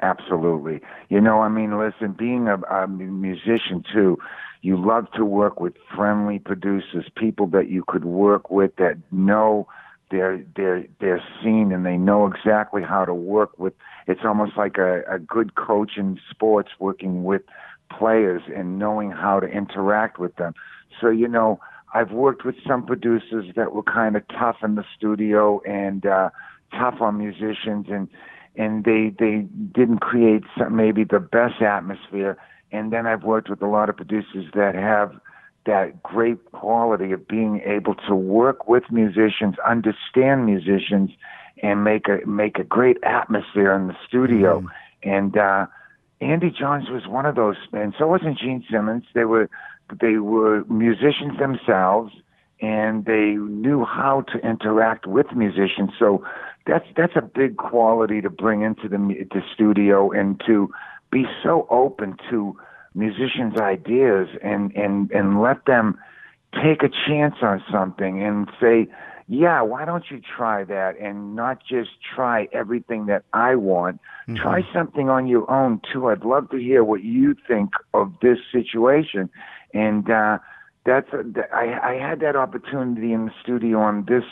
Absolutely. 0.01 0.81
You 1.09 1.21
know, 1.21 1.41
I 1.41 1.49
mean, 1.49 1.77
listen, 1.79 2.11
being 2.11 2.47
a, 2.47 2.55
a 2.63 2.87
musician 2.87 3.83
too, 3.93 4.17
you 4.61 4.77
love 4.77 5.09
to 5.15 5.23
work 5.23 5.59
with 5.59 5.73
friendly 5.95 6.39
producers, 6.39 7.05
people 7.15 7.47
that 7.47 7.69
you 7.69 7.83
could 7.87 8.03
work 8.03 8.49
with 8.49 8.75
that 8.77 8.97
know 9.11 9.67
they're 10.13 10.45
they're 10.55 10.85
they're 10.99 11.23
seen 11.41 11.71
and 11.71 11.85
they 11.85 11.97
know 11.97 12.27
exactly 12.27 12.83
how 12.83 13.03
to 13.03 13.13
work 13.13 13.57
with 13.57 13.73
it's 14.07 14.21
almost 14.23 14.55
like 14.55 14.77
a, 14.77 15.01
a 15.09 15.17
good 15.17 15.55
coach 15.55 15.93
in 15.97 16.19
sports 16.29 16.69
working 16.79 17.23
with 17.23 17.41
players 17.89 18.43
and 18.55 18.77
knowing 18.77 19.09
how 19.09 19.39
to 19.39 19.47
interact 19.47 20.19
with 20.19 20.35
them 20.35 20.53
so 21.01 21.09
you 21.09 21.27
know 21.27 21.59
i've 21.93 22.11
worked 22.11 22.45
with 22.45 22.55
some 22.67 22.85
producers 22.85 23.45
that 23.55 23.73
were 23.73 23.83
kind 23.83 24.15
of 24.15 24.27
tough 24.27 24.57
in 24.63 24.75
the 24.75 24.85
studio 24.95 25.61
and 25.61 26.05
uh 26.05 26.29
tough 26.71 27.01
on 27.01 27.17
musicians 27.17 27.87
and 27.89 28.07
and 28.55 28.83
they 28.83 29.13
they 29.17 29.47
didn't 29.73 29.99
create 29.99 30.43
some, 30.57 30.75
maybe 30.75 31.03
the 31.03 31.19
best 31.19 31.61
atmosphere 31.61 32.37
and 32.71 32.91
then 32.91 33.05
i've 33.07 33.23
worked 33.23 33.49
with 33.49 33.61
a 33.61 33.67
lot 33.67 33.89
of 33.89 33.95
producers 33.97 34.45
that 34.53 34.75
have 34.75 35.13
that 35.65 36.03
great 36.03 36.51
quality 36.51 37.11
of 37.11 37.27
being 37.27 37.61
able 37.65 37.95
to 37.95 38.15
work 38.15 38.67
with 38.67 38.83
musicians, 38.91 39.55
understand 39.65 40.45
musicians, 40.45 41.11
and 41.61 41.83
make 41.83 42.07
a 42.07 42.25
make 42.27 42.59
a 42.59 42.63
great 42.63 42.97
atmosphere 43.03 43.73
in 43.73 43.87
the 43.87 43.95
studio. 44.07 44.61
Mm. 44.61 44.67
And 45.03 45.37
uh, 45.37 45.67
Andy 46.19 46.49
Johns 46.51 46.89
was 46.89 47.07
one 47.07 47.25
of 47.25 47.35
those, 47.35 47.55
and 47.71 47.93
so 47.97 48.07
wasn't 48.07 48.37
Gene 48.37 48.65
Simmons. 48.69 49.05
They 49.13 49.25
were 49.25 49.49
they 50.01 50.17
were 50.17 50.63
musicians 50.65 51.37
themselves, 51.39 52.13
and 52.61 53.05
they 53.05 53.35
knew 53.35 53.85
how 53.85 54.21
to 54.33 54.39
interact 54.39 55.05
with 55.05 55.27
musicians. 55.35 55.91
So 55.99 56.23
that's 56.65 56.85
that's 56.95 57.15
a 57.15 57.21
big 57.21 57.57
quality 57.57 58.21
to 58.21 58.29
bring 58.29 58.61
into 58.61 58.87
the 58.87 58.97
the 59.31 59.41
studio 59.53 60.11
and 60.11 60.41
to 60.45 60.69
be 61.11 61.25
so 61.43 61.67
open 61.69 62.15
to 62.29 62.57
musicians' 62.95 63.59
ideas 63.59 64.29
and 64.43 64.71
and 64.75 65.11
and 65.11 65.41
let 65.41 65.65
them 65.65 65.97
take 66.53 66.83
a 66.83 66.89
chance 67.07 67.35
on 67.41 67.63
something 67.71 68.21
and 68.21 68.49
say, 68.61 68.87
yeah, 69.27 69.61
why 69.61 69.85
don't 69.85 70.05
you 70.11 70.21
try 70.37 70.63
that 70.63 70.99
and 70.99 71.35
not 71.35 71.59
just 71.67 71.89
try 72.15 72.47
everything 72.51 73.05
that 73.07 73.23
I 73.33 73.55
want. 73.55 73.99
Mm-hmm. 74.27 74.35
Try 74.35 74.61
something 74.73 75.09
on 75.09 75.27
your 75.27 75.49
own 75.49 75.81
too. 75.91 76.09
I'd 76.09 76.23
love 76.23 76.49
to 76.51 76.57
hear 76.57 76.83
what 76.83 77.03
you 77.03 77.35
think 77.47 77.71
of 77.93 78.13
this 78.21 78.37
situation. 78.51 79.29
And 79.73 80.09
uh, 80.09 80.39
that's 80.85 81.11
a, 81.13 81.23
I, 81.53 81.93
I 81.93 81.93
had 81.95 82.19
that 82.21 82.35
opportunity 82.35 83.13
in 83.13 83.25
the 83.25 83.31
studio 83.41 83.79
on 83.79 84.05
this 84.05 84.23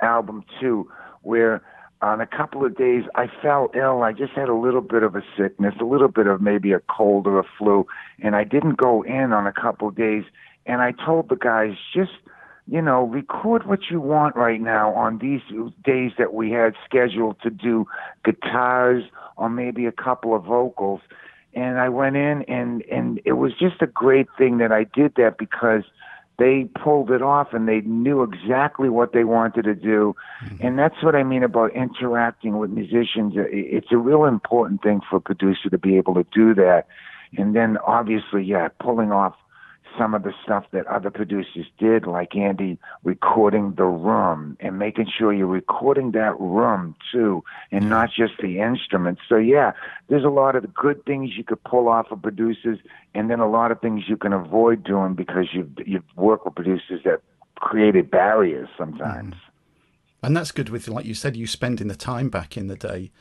album 0.00 0.44
too, 0.60 0.90
where 1.22 1.62
on 2.00 2.20
a 2.20 2.26
couple 2.26 2.64
of 2.64 2.76
days 2.76 3.04
I 3.14 3.26
fell 3.42 3.70
ill. 3.74 4.02
I 4.02 4.12
just 4.12 4.32
had 4.32 4.48
a 4.48 4.54
little 4.54 4.80
bit 4.80 5.02
of 5.02 5.16
a 5.16 5.22
sickness, 5.36 5.74
a 5.80 5.84
little 5.84 6.08
bit 6.08 6.26
of 6.26 6.40
maybe 6.40 6.72
a 6.72 6.80
cold 6.80 7.26
or 7.26 7.40
a 7.40 7.44
flu, 7.58 7.86
and 8.22 8.36
I 8.36 8.44
didn't 8.44 8.76
go 8.76 9.02
in 9.02 9.32
on 9.32 9.46
a 9.46 9.52
couple 9.52 9.88
of 9.88 9.96
days. 9.96 10.24
And 10.66 10.80
I 10.80 10.92
told 10.92 11.28
the 11.28 11.36
guys 11.36 11.74
just 11.94 12.12
you 12.70 12.82
know, 12.82 13.04
record 13.04 13.66
what 13.66 13.90
you 13.90 13.98
want 13.98 14.36
right 14.36 14.60
now 14.60 14.92
on 14.92 15.18
these 15.18 15.40
days 15.82 16.12
that 16.18 16.34
we 16.34 16.50
had 16.50 16.74
scheduled 16.84 17.40
to 17.42 17.48
do 17.48 17.86
guitars 18.24 19.04
or 19.36 19.48
maybe 19.48 19.86
a 19.86 19.92
couple 19.92 20.36
of 20.36 20.44
vocals. 20.44 21.00
And 21.54 21.78
I 21.78 21.88
went 21.88 22.16
in 22.16 22.42
and 22.42 22.82
and 22.90 23.20
it 23.24 23.32
was 23.32 23.52
just 23.58 23.80
a 23.80 23.86
great 23.86 24.28
thing 24.36 24.58
that 24.58 24.72
I 24.72 24.84
did 24.84 25.14
that 25.16 25.38
because 25.38 25.82
they 26.38 26.68
pulled 26.80 27.10
it 27.10 27.20
off 27.20 27.52
and 27.52 27.66
they 27.66 27.80
knew 27.80 28.22
exactly 28.22 28.88
what 28.88 29.12
they 29.12 29.24
wanted 29.24 29.64
to 29.64 29.74
do. 29.74 30.14
Mm-hmm. 30.44 30.66
And 30.66 30.78
that's 30.78 31.02
what 31.02 31.16
I 31.16 31.24
mean 31.24 31.42
about 31.42 31.74
interacting 31.74 32.58
with 32.58 32.70
musicians. 32.70 33.34
It's 33.36 33.90
a 33.90 33.96
real 33.96 34.24
important 34.24 34.82
thing 34.82 35.00
for 35.10 35.16
a 35.16 35.20
producer 35.20 35.68
to 35.68 35.78
be 35.78 35.96
able 35.96 36.14
to 36.14 36.24
do 36.32 36.54
that. 36.54 36.86
And 37.36 37.56
then 37.56 37.76
obviously, 37.78 38.44
yeah, 38.44 38.68
pulling 38.80 39.10
off 39.10 39.34
some 39.98 40.14
of 40.14 40.22
the 40.22 40.32
stuff 40.42 40.64
that 40.72 40.86
other 40.86 41.10
producers 41.10 41.66
did, 41.78 42.06
like 42.06 42.36
Andy 42.36 42.78
recording 43.02 43.74
the 43.76 43.84
room 43.84 44.56
and 44.60 44.78
making 44.78 45.06
sure 45.16 45.32
you're 45.32 45.46
recording 45.46 46.12
that 46.12 46.38
room 46.38 46.94
too, 47.12 47.42
and 47.72 47.90
not 47.90 48.10
just 48.16 48.34
the 48.40 48.60
instruments. 48.60 49.22
So 49.28 49.36
yeah, 49.36 49.72
there's 50.08 50.24
a 50.24 50.30
lot 50.30 50.56
of 50.56 50.72
good 50.72 51.04
things 51.04 51.36
you 51.36 51.44
could 51.44 51.62
pull 51.64 51.88
off 51.88 52.06
of 52.10 52.22
producers, 52.22 52.78
and 53.14 53.30
then 53.30 53.40
a 53.40 53.50
lot 53.50 53.72
of 53.72 53.80
things 53.80 54.04
you 54.06 54.16
can 54.16 54.32
avoid 54.32 54.84
doing 54.84 55.14
because 55.14 55.48
you've 55.52 55.70
you've 55.84 56.04
worked 56.16 56.44
with 56.44 56.54
producers 56.54 57.02
that 57.04 57.20
created 57.56 58.10
barriers 58.10 58.68
sometimes. 58.78 59.34
Mm. 59.34 59.40
And 60.22 60.36
that's 60.36 60.50
good 60.50 60.68
with, 60.68 60.88
like 60.88 61.06
you 61.06 61.14
said, 61.14 61.36
you 61.36 61.46
spending 61.46 61.88
the 61.88 61.94
time 61.94 62.28
back 62.28 62.56
in 62.56 62.66
the 62.66 62.74
day 62.74 63.12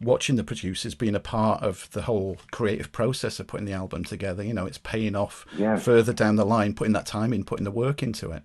watching 0.00 0.36
the 0.36 0.44
producers 0.44 0.94
being 0.94 1.14
a 1.14 1.20
part 1.20 1.62
of 1.62 1.90
the 1.92 2.02
whole 2.02 2.38
creative 2.50 2.92
process 2.92 3.40
of 3.40 3.46
putting 3.46 3.66
the 3.66 3.72
album 3.72 4.04
together. 4.04 4.42
You 4.42 4.54
know, 4.54 4.66
it's 4.66 4.78
paying 4.78 5.16
off 5.16 5.46
yes. 5.56 5.82
further 5.82 6.12
down 6.12 6.36
the 6.36 6.44
line, 6.44 6.74
putting 6.74 6.92
that 6.92 7.06
time 7.06 7.32
in, 7.32 7.44
putting 7.44 7.64
the 7.64 7.70
work 7.70 8.02
into 8.02 8.30
it. 8.30 8.42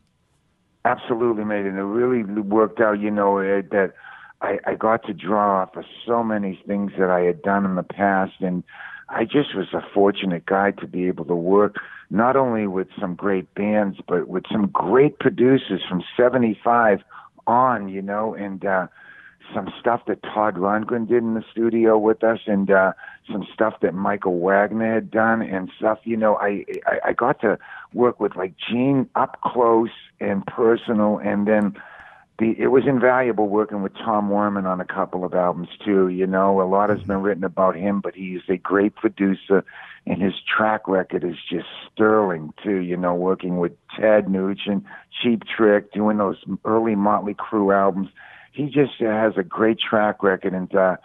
Absolutely, 0.86 1.44
mate, 1.44 1.66
and 1.66 1.78
it 1.78 1.84
really 1.84 2.24
worked 2.24 2.80
out. 2.80 3.00
You 3.00 3.12
know 3.12 3.42
that 3.42 3.94
I, 4.42 4.60
I 4.66 4.76
got 4.76 5.04
to 5.08 5.14
draw 5.14 5.62
off 5.62 5.76
of 5.76 5.84
so 6.06 6.24
many 6.24 6.62
things 6.66 6.94
that 6.98 7.10
I 7.10 7.22
had 7.22 7.42
done 7.42 7.66
in 7.66 7.76
the 7.76 7.84
past, 7.84 8.34
and 8.40 8.64
I 9.10 9.26
just 9.26 9.56
was 9.56 9.68
a 9.74 9.82
fortunate 9.94 10.46
guy 10.46 10.72
to 10.72 10.88
be 10.88 11.08
able 11.08 11.26
to 11.26 11.36
work 11.36 11.76
not 12.10 12.36
only 12.36 12.66
with 12.66 12.88
some 13.00 13.16
great 13.16 13.54
bands, 13.54 14.00
but 14.08 14.28
with 14.28 14.46
some 14.52 14.68
great 14.68 15.20
producers 15.20 15.82
from 15.88 16.02
'75 16.16 17.02
on. 17.46 17.90
You 17.90 18.02
know, 18.02 18.34
and 18.34 18.64
uh, 18.64 18.88
some 19.54 19.72
stuff 19.80 20.02
that 20.08 20.22
Todd 20.24 20.56
Rundgren 20.56 21.08
did 21.08 21.24
in 21.24 21.34
the 21.34 21.44
studio 21.52 21.98
with 21.98 22.24
us, 22.24 22.40
and 22.46 22.70
uh, 22.70 22.94
some 23.32 23.48
stuff 23.54 23.76
that 23.82 23.94
Michael 23.94 24.40
Wagner 24.40 24.94
had 24.96 25.12
done, 25.12 25.42
and 25.42 25.72
stuff. 25.78 26.00
You 26.04 26.18
know, 26.18 26.36
I, 26.36 26.66
I 26.86 27.00
I 27.06 27.14
got 27.14 27.42
to 27.42 27.58
work 27.94 28.20
with 28.20 28.36
like 28.36 28.54
Gene 28.58 29.10
up 29.16 29.40
close 29.42 29.90
and 30.20 30.46
personal, 30.46 31.18
and 31.18 31.48
then 31.48 31.76
the 32.40 32.56
it 32.58 32.68
was 32.68 32.84
invaluable 32.88 33.48
working 33.48 33.82
with 33.82 33.94
Tom 33.96 34.30
Werman 34.30 34.66
on 34.66 34.82
a 34.82 34.86
couple 34.86 35.24
of 35.24 35.34
albums 35.34 35.70
too. 35.84 36.08
You 36.10 36.28
know, 36.28 36.62
a 36.62 36.64
lot 36.64 36.90
has 36.90 37.02
been 37.04 37.22
written 37.22 37.44
about 37.44 37.76
him, 37.76 38.02
but 38.02 38.16
he's 38.16 38.42
a 38.50 38.58
great 38.58 38.96
producer, 38.96 39.64
and 40.06 40.22
his 40.22 40.34
track 40.42 40.88
record 40.88 41.24
is 41.24 41.38
just 41.50 41.68
sterling 41.92 42.54
too. 42.64 42.78
You 42.78 42.98
know, 42.98 43.14
working 43.14 43.58
with 43.58 43.74
Ted 44.00 44.30
Nugent, 44.30 44.86
Cheap 45.22 45.44
Trick, 45.46 45.92
doing 45.94 46.18
those 46.18 46.38
early 46.66 46.96
Motley 46.96 47.34
Crue 47.34 47.76
albums 47.76 48.10
he 48.52 48.66
just 48.66 48.94
has 49.00 49.34
a 49.38 49.44
great 49.44 49.80
track 49.80 50.24
record, 50.24 50.54
and 50.54 50.74
uh, 50.76 50.98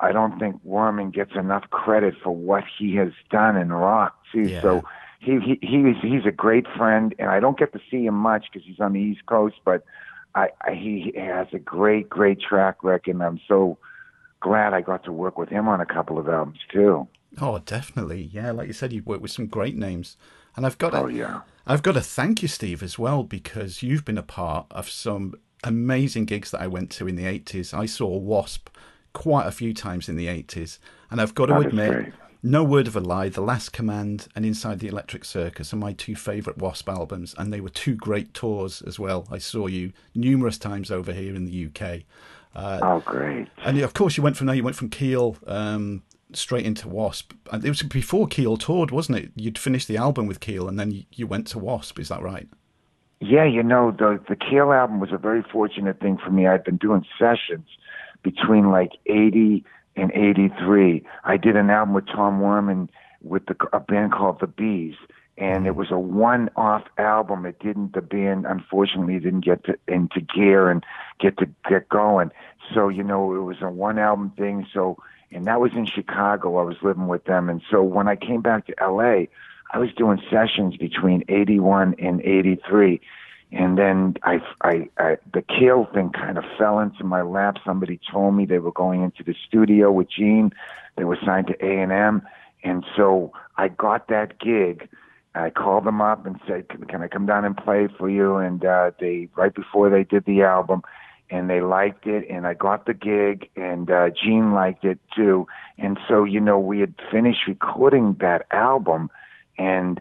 I 0.00 0.12
don't 0.12 0.38
think 0.38 0.64
Werman 0.64 1.12
gets 1.12 1.32
enough 1.34 1.68
credit 1.70 2.14
for 2.22 2.34
what 2.34 2.64
he 2.78 2.96
has 2.96 3.12
done 3.30 3.56
in 3.56 3.72
rock 3.72 4.16
too. 4.32 4.42
Yeah. 4.42 4.62
So 4.62 4.84
he 5.20 5.38
he 5.40 5.58
he's 5.60 5.96
he's 6.00 6.26
a 6.26 6.32
great 6.32 6.66
friend, 6.76 7.14
and 7.18 7.30
I 7.30 7.40
don't 7.40 7.58
get 7.58 7.72
to 7.72 7.80
see 7.90 8.06
him 8.06 8.14
much 8.14 8.46
because 8.52 8.66
he's 8.66 8.80
on 8.80 8.92
the 8.92 9.00
East 9.00 9.26
Coast, 9.26 9.56
but 9.64 9.84
I, 10.34 10.48
I 10.62 10.74
he 10.74 11.12
has 11.16 11.48
a 11.52 11.58
great 11.58 12.08
great 12.08 12.40
track 12.40 12.84
record, 12.84 13.14
and 13.14 13.22
I'm 13.22 13.40
so 13.48 13.78
glad 14.40 14.74
I 14.74 14.80
got 14.80 15.04
to 15.04 15.12
work 15.12 15.36
with 15.36 15.48
him 15.48 15.68
on 15.68 15.80
a 15.80 15.86
couple 15.86 16.18
of 16.18 16.28
albums 16.28 16.60
too. 16.72 17.08
Oh, 17.40 17.58
definitely, 17.58 18.22
yeah. 18.32 18.52
Like 18.52 18.68
you 18.68 18.72
said, 18.72 18.92
you've 18.92 19.06
worked 19.06 19.22
with 19.22 19.32
some 19.32 19.46
great 19.46 19.76
names, 19.76 20.16
and 20.56 20.64
I've 20.64 20.78
got 20.78 20.94
oh 20.94 21.08
yeah, 21.08 21.40
I've 21.66 21.82
got 21.82 21.92
to 21.92 22.00
thank 22.00 22.42
you, 22.42 22.48
Steve, 22.48 22.82
as 22.82 22.98
well, 22.98 23.24
because 23.24 23.82
you've 23.82 24.04
been 24.04 24.18
a 24.18 24.22
part 24.22 24.66
of 24.70 24.88
some 24.88 25.34
amazing 25.64 26.24
gigs 26.24 26.50
that 26.50 26.60
I 26.60 26.66
went 26.66 26.90
to 26.92 27.08
in 27.08 27.16
the 27.16 27.24
80s. 27.24 27.74
I 27.74 27.86
saw 27.86 28.16
Wasp 28.16 28.68
quite 29.12 29.46
a 29.46 29.52
few 29.52 29.74
times 29.74 30.08
in 30.08 30.16
the 30.16 30.26
80s. 30.26 30.78
And 31.10 31.20
I've 31.20 31.34
got 31.34 31.46
to 31.46 31.54
That 31.54 31.66
admit, 31.66 32.12
no 32.42 32.62
word 32.62 32.86
of 32.86 32.96
a 32.96 33.00
lie, 33.00 33.28
The 33.28 33.40
Last 33.40 33.72
Command 33.72 34.28
and 34.36 34.46
Inside 34.46 34.78
the 34.78 34.88
Electric 34.88 35.24
Circus 35.24 35.72
are 35.72 35.76
my 35.76 35.92
two 35.92 36.14
favourite 36.14 36.58
Wasp 36.58 36.88
albums. 36.88 37.34
And 37.36 37.52
they 37.52 37.60
were 37.60 37.70
two 37.70 37.94
great 37.94 38.34
tours 38.34 38.82
as 38.82 38.98
well. 38.98 39.26
I 39.30 39.38
saw 39.38 39.66
you 39.66 39.92
numerous 40.14 40.58
times 40.58 40.90
over 40.90 41.12
here 41.12 41.34
in 41.34 41.44
the 41.46 41.66
UK. 41.66 42.02
oh, 42.82 43.00
great. 43.00 43.48
And 43.58 43.78
of 43.80 43.94
course, 43.94 44.16
you 44.16 44.22
went 44.22 44.36
from 44.36 44.46
there, 44.46 44.56
you 44.56 44.64
went 44.64 44.76
from 44.76 44.90
Keel 44.90 45.36
um, 45.46 46.02
straight 46.32 46.66
into 46.66 46.88
Wasp. 46.88 47.32
And 47.52 47.64
it 47.64 47.68
was 47.68 47.82
before 47.82 48.26
Keel 48.26 48.56
toured, 48.56 48.90
wasn't 48.90 49.18
it? 49.18 49.32
You'd 49.34 49.58
finished 49.58 49.88
the 49.88 49.96
album 49.96 50.26
with 50.26 50.40
Keel 50.40 50.68
and 50.68 50.78
then 50.78 51.04
you 51.12 51.26
went 51.26 51.46
to 51.48 51.58
Wasp, 51.58 51.98
is 51.98 52.08
that 52.08 52.22
right? 52.22 52.48
Yeah, 53.20 53.44
you 53.44 53.62
know, 53.62 53.90
the 53.90 54.20
the 54.28 54.36
Keel 54.36 54.72
album 54.72 55.00
was 55.00 55.10
a 55.12 55.18
very 55.18 55.42
fortunate 55.42 56.00
thing 56.00 56.18
for 56.18 56.30
me. 56.30 56.46
I'd 56.46 56.64
been 56.64 56.76
doing 56.76 57.04
sessions 57.18 57.66
between 58.22 58.70
like 58.70 58.92
80 59.06 59.64
and 59.96 60.12
83. 60.12 61.04
I 61.24 61.36
did 61.36 61.56
an 61.56 61.70
album 61.70 61.94
with 61.94 62.06
Tom 62.06 62.40
Werman 62.40 62.88
with 63.22 63.46
the, 63.46 63.56
a 63.72 63.80
band 63.80 64.12
called 64.12 64.38
The 64.40 64.46
B'zz, 64.46 64.94
and 65.36 65.66
it 65.66 65.70
mm-hmm. 65.70 65.78
was 65.78 65.90
a 65.90 65.98
one-off 65.98 66.84
album. 66.96 67.44
It 67.44 67.58
didn't. 67.58 67.94
The 67.94 68.02
band 68.02 68.46
unfortunately 68.46 69.18
didn't 69.18 69.44
get 69.44 69.64
to, 69.64 69.76
into 69.88 70.20
gear 70.20 70.70
and 70.70 70.84
get 71.18 71.38
to 71.38 71.48
get 71.68 71.88
going. 71.88 72.30
So 72.72 72.88
you 72.88 73.02
know, 73.02 73.34
it 73.34 73.40
was 73.40 73.56
a 73.62 73.70
one-album 73.70 74.34
thing. 74.36 74.66
So 74.72 74.96
and 75.32 75.44
that 75.46 75.60
was 75.60 75.72
in 75.74 75.86
Chicago. 75.86 76.58
I 76.58 76.62
was 76.62 76.76
living 76.82 77.08
with 77.08 77.24
them, 77.24 77.48
and 77.48 77.62
so 77.68 77.82
when 77.82 78.06
I 78.06 78.14
came 78.14 78.42
back 78.42 78.66
to 78.66 78.80
L.A. 78.80 79.28
I 79.70 79.78
was 79.78 79.90
doing 79.96 80.20
sessions 80.30 80.76
between 80.76 81.24
81 81.28 81.94
and 81.98 82.20
83. 82.22 83.00
And 83.50 83.78
then 83.78 84.14
I, 84.22 84.40
I, 84.62 84.88
I, 84.98 85.16
the 85.32 85.42
Keel 85.42 85.88
thing 85.92 86.10
kind 86.10 86.36
of 86.36 86.44
fell 86.58 86.78
into 86.80 87.04
my 87.04 87.22
lap. 87.22 87.56
Somebody 87.64 87.98
told 88.10 88.34
me 88.34 88.44
they 88.44 88.58
were 88.58 88.72
going 88.72 89.02
into 89.02 89.22
the 89.22 89.34
studio 89.46 89.90
with 89.90 90.08
Gene. 90.10 90.52
They 90.96 91.04
were 91.04 91.18
signed 91.24 91.46
to 91.48 91.64
A&M. 91.64 92.22
And 92.62 92.84
so 92.96 93.32
I 93.56 93.68
got 93.68 94.08
that 94.08 94.38
gig. 94.38 94.88
I 95.34 95.50
called 95.50 95.84
them 95.84 96.00
up 96.00 96.26
and 96.26 96.40
said, 96.46 96.68
can, 96.68 96.84
can 96.84 97.02
I 97.02 97.08
come 97.08 97.26
down 97.26 97.44
and 97.44 97.56
play 97.56 97.88
for 97.98 98.10
you? 98.10 98.36
And, 98.36 98.64
uh, 98.64 98.90
they, 98.98 99.28
right 99.36 99.54
before 99.54 99.88
they 99.88 100.04
did 100.04 100.24
the 100.24 100.42
album, 100.42 100.82
and 101.30 101.48
they 101.50 101.60
liked 101.60 102.06
it 102.06 102.26
and 102.30 102.46
I 102.46 102.54
got 102.54 102.86
the 102.86 102.94
gig 102.94 103.48
and 103.56 103.90
uh 103.90 104.10
Gene 104.10 104.52
liked 104.52 104.84
it 104.84 104.98
too. 105.14 105.46
And 105.76 105.98
so, 106.08 106.24
you 106.24 106.40
know, 106.40 106.58
we 106.58 106.80
had 106.80 106.94
finished 107.10 107.40
recording 107.46 108.16
that 108.20 108.46
album 108.50 109.10
and 109.58 110.00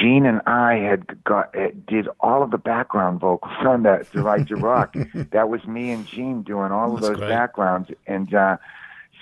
Gene 0.00 0.26
and 0.26 0.40
I 0.46 0.74
had 0.74 1.22
got 1.24 1.54
did 1.86 2.08
all 2.20 2.42
of 2.42 2.50
the 2.50 2.58
background 2.58 3.20
vocals 3.20 3.54
on 3.60 3.84
that 3.84 4.10
The 4.12 4.22
Right 4.22 4.46
to 4.48 4.56
Rock. 4.56 4.96
that 5.30 5.48
was 5.48 5.64
me 5.66 5.90
and 5.92 6.06
Gene 6.06 6.42
doing 6.42 6.72
all 6.72 6.94
of 6.94 7.00
those 7.00 7.16
great. 7.16 7.28
backgrounds 7.28 7.90
and 8.06 8.34
uh 8.34 8.56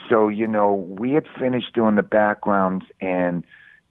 so, 0.08 0.28
you 0.28 0.46
know, 0.46 0.74
we 0.74 1.12
had 1.12 1.26
finished 1.38 1.74
doing 1.74 1.94
the 1.94 2.02
backgrounds 2.02 2.84
and 3.00 3.44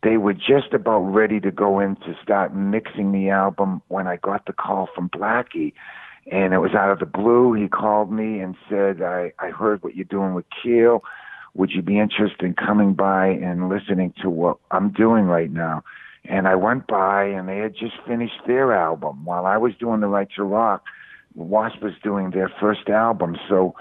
they 0.03 0.17
were 0.17 0.33
just 0.33 0.73
about 0.73 0.99
ready 0.99 1.39
to 1.39 1.51
go 1.51 1.79
in 1.79 1.95
to 1.97 2.17
start 2.21 2.55
mixing 2.55 3.11
the 3.11 3.29
album 3.29 3.81
when 3.87 4.07
I 4.07 4.17
got 4.17 4.45
the 4.45 4.53
call 4.53 4.89
from 4.93 5.09
Blackie. 5.09 5.73
And 6.31 6.53
it 6.53 6.59
was 6.59 6.73
out 6.73 6.91
of 6.91 6.99
the 6.99 7.05
blue. 7.05 7.53
He 7.53 7.67
called 7.67 8.11
me 8.11 8.39
and 8.39 8.55
said, 8.69 9.01
I, 9.01 9.33
I 9.39 9.49
heard 9.49 9.81
what 9.83 9.95
you're 9.95 10.05
doing 10.05 10.33
with 10.33 10.45
Keel. 10.61 11.03
Would 11.53 11.71
you 11.71 11.81
be 11.81 11.99
interested 11.99 12.43
in 12.43 12.53
coming 12.53 12.93
by 12.93 13.27
and 13.27 13.69
listening 13.69 14.13
to 14.21 14.29
what 14.29 14.57
I'm 14.71 14.91
doing 14.91 15.25
right 15.25 15.51
now? 15.51 15.83
And 16.25 16.47
I 16.47 16.55
went 16.55 16.87
by 16.87 17.25
and 17.25 17.49
they 17.49 17.57
had 17.57 17.75
just 17.75 17.95
finished 18.07 18.41
their 18.45 18.73
album 18.73 19.25
while 19.25 19.45
I 19.45 19.57
was 19.57 19.73
doing 19.79 20.01
The 20.01 20.07
Right 20.07 20.29
to 20.35 20.43
Rock. 20.43 20.83
Wasp 21.35 21.81
was 21.81 21.93
doing 22.03 22.31
their 22.31 22.51
first 22.59 22.89
album. 22.89 23.37
So 23.49 23.75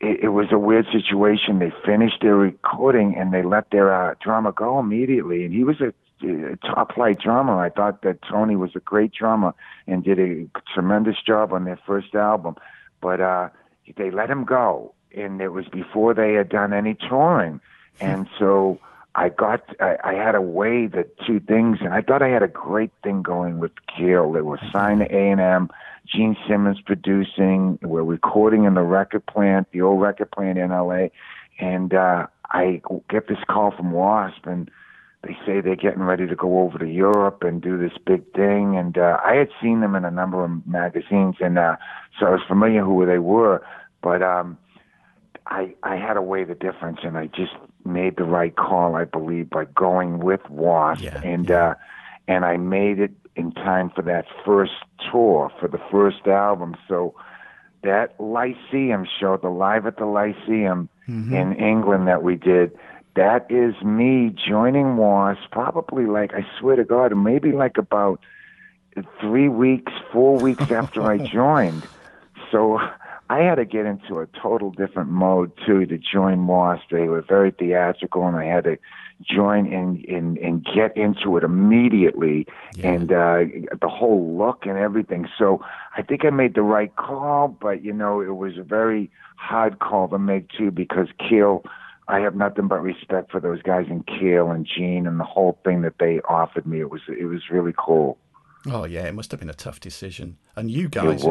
it, 0.00 0.24
it 0.24 0.28
was 0.28 0.48
a 0.52 0.58
weird 0.58 0.86
situation. 0.92 1.58
They 1.58 1.72
finished 1.84 2.18
their 2.20 2.36
recording 2.36 3.16
and 3.16 3.32
they 3.32 3.42
let 3.42 3.70
their 3.70 3.92
uh, 3.92 4.14
drummer 4.22 4.52
go 4.52 4.78
immediately. 4.78 5.44
And 5.44 5.54
he 5.54 5.64
was 5.64 5.80
a, 5.80 5.92
a 6.26 6.56
top 6.56 6.94
flight 6.94 7.18
drummer. 7.18 7.58
I 7.58 7.70
thought 7.70 8.02
that 8.02 8.18
Tony 8.22 8.56
was 8.56 8.70
a 8.76 8.80
great 8.80 9.12
drummer 9.12 9.54
and 9.86 10.04
did 10.04 10.18
a 10.18 10.46
tremendous 10.74 11.16
job 11.26 11.52
on 11.52 11.64
their 11.64 11.80
first 11.86 12.14
album. 12.14 12.56
But 13.00 13.20
uh, 13.20 13.48
they 13.96 14.10
let 14.10 14.30
him 14.30 14.44
go, 14.44 14.94
and 15.16 15.40
it 15.40 15.48
was 15.48 15.66
before 15.68 16.14
they 16.14 16.34
had 16.34 16.48
done 16.48 16.72
any 16.72 16.94
touring. 16.94 17.60
And 18.00 18.28
so 18.38 18.80
I 19.14 19.28
got, 19.28 19.64
I, 19.80 19.96
I 20.04 20.14
had 20.14 20.32
to 20.32 20.40
weigh 20.40 20.86
the 20.86 21.06
two 21.26 21.40
things, 21.40 21.78
and 21.80 21.92
I 21.92 22.00
thought 22.00 22.22
I 22.22 22.28
had 22.28 22.42
a 22.42 22.48
great 22.48 22.92
thing 23.02 23.22
going 23.22 23.58
with 23.58 23.72
Keel. 23.86 24.32
They 24.32 24.40
were 24.40 24.60
signed 24.72 25.00
to 25.00 25.14
A 25.14 25.30
and 25.30 25.40
M. 25.40 25.70
Gene 26.06 26.36
Simmons 26.48 26.80
producing. 26.80 27.78
We're 27.82 28.02
recording 28.02 28.64
in 28.64 28.74
the 28.74 28.82
record 28.82 29.26
plant, 29.26 29.68
the 29.72 29.82
old 29.82 30.00
record 30.00 30.30
plant 30.30 30.58
in 30.58 30.72
L.A. 30.72 31.10
And 31.58 31.92
uh, 31.92 32.26
I 32.46 32.80
get 33.08 33.28
this 33.28 33.38
call 33.48 33.72
from 33.72 33.92
Wasp, 33.92 34.46
and 34.46 34.70
they 35.22 35.36
say 35.44 35.60
they're 35.60 35.76
getting 35.76 36.02
ready 36.02 36.26
to 36.26 36.34
go 36.34 36.60
over 36.60 36.78
to 36.78 36.88
Europe 36.88 37.42
and 37.42 37.60
do 37.60 37.76
this 37.76 37.92
big 38.06 38.32
thing. 38.32 38.76
And 38.76 38.96
uh, 38.96 39.18
I 39.24 39.34
had 39.34 39.48
seen 39.60 39.80
them 39.80 39.94
in 39.94 40.04
a 40.04 40.10
number 40.10 40.44
of 40.44 40.66
magazines, 40.66 41.36
and 41.40 41.58
uh, 41.58 41.76
so 42.18 42.26
I 42.26 42.30
was 42.30 42.40
familiar 42.48 42.84
who 42.84 43.04
they 43.06 43.18
were. 43.18 43.62
But 44.02 44.22
um, 44.22 44.56
I 45.50 45.74
I 45.82 45.96
had 45.96 46.14
to 46.14 46.22
weigh 46.22 46.44
the 46.44 46.54
difference, 46.54 47.00
and 47.02 47.18
I 47.18 47.26
just 47.26 47.52
made 47.84 48.16
the 48.16 48.24
right 48.24 48.54
call, 48.54 48.94
I 48.96 49.04
believe, 49.04 49.50
by 49.50 49.64
going 49.64 50.20
with 50.20 50.48
Wasp. 50.48 51.02
Yeah, 51.02 51.20
and 51.22 51.50
uh, 51.50 51.74
and 52.28 52.44
I 52.44 52.56
made 52.56 52.98
it 52.98 53.12
in 53.36 53.52
time 53.52 53.90
for 53.90 54.02
that 54.02 54.26
first 54.44 54.72
tour 55.10 55.50
for 55.60 55.68
the 55.68 55.80
first 55.90 56.26
album. 56.26 56.76
So 56.88 57.14
that 57.82 58.14
Lyceum 58.20 59.06
show, 59.18 59.36
the 59.36 59.48
Live 59.48 59.86
at 59.86 59.96
the 59.96 60.06
Lyceum 60.06 60.88
in 61.32 61.54
England 61.54 62.06
that 62.08 62.22
we 62.22 62.36
did, 62.36 62.76
that 63.16 63.50
is 63.50 63.74
me 63.82 64.34
joining 64.48 64.96
Wasp 64.96 65.40
probably 65.50 66.06
like, 66.06 66.32
I 66.34 66.46
swear 66.58 66.76
to 66.76 66.84
God, 66.84 67.16
maybe 67.16 67.52
like 67.52 67.78
about 67.78 68.20
three 69.20 69.48
weeks, 69.48 69.92
four 70.12 70.38
weeks 70.38 70.70
after 70.70 71.02
I 71.02 71.18
joined. 71.32 71.82
So 72.50 72.78
I 73.30 73.44
had 73.44 73.54
to 73.54 73.64
get 73.64 73.86
into 73.86 74.18
a 74.18 74.26
total 74.42 74.72
different 74.72 75.08
mode 75.08 75.52
too 75.64 75.86
to 75.86 75.98
join 75.98 76.48
Wasp. 76.48 76.82
They 76.90 77.06
were 77.06 77.22
very 77.22 77.52
theatrical, 77.52 78.26
and 78.26 78.36
I 78.36 78.44
had 78.44 78.64
to 78.64 78.76
join 79.22 79.72
and 79.72 80.04
and, 80.06 80.36
and 80.38 80.64
get 80.64 80.96
into 80.96 81.36
it 81.36 81.44
immediately, 81.44 82.48
and 82.82 83.12
uh, 83.12 83.44
the 83.80 83.88
whole 83.88 84.36
look 84.36 84.66
and 84.66 84.76
everything. 84.76 85.28
So 85.38 85.64
I 85.96 86.02
think 86.02 86.24
I 86.24 86.30
made 86.30 86.56
the 86.56 86.62
right 86.62 86.94
call, 86.96 87.46
but 87.46 87.84
you 87.84 87.92
know 87.92 88.20
it 88.20 88.34
was 88.34 88.58
a 88.58 88.64
very 88.64 89.12
hard 89.36 89.78
call 89.78 90.08
to 90.08 90.18
make 90.18 90.48
too 90.50 90.72
because 90.72 91.06
Keel. 91.16 91.62
I 92.08 92.18
have 92.18 92.34
nothing 92.34 92.66
but 92.66 92.82
respect 92.82 93.30
for 93.30 93.38
those 93.38 93.62
guys 93.62 93.86
in 93.88 94.02
Keel 94.02 94.50
and 94.50 94.66
Gene 94.66 95.06
and 95.06 95.20
the 95.20 95.24
whole 95.24 95.60
thing 95.64 95.82
that 95.82 95.98
they 96.00 96.18
offered 96.28 96.66
me. 96.66 96.80
It 96.80 96.90
was 96.90 97.02
it 97.06 97.26
was 97.26 97.42
really 97.48 97.74
cool. 97.78 98.18
Oh 98.66 98.84
yeah, 98.84 99.06
it 99.06 99.14
must 99.14 99.30
have 99.30 99.40
been 99.40 99.48
a 99.48 99.54
tough 99.54 99.80
decision. 99.80 100.36
And 100.54 100.70
you 100.70 100.88
guys, 100.88 101.24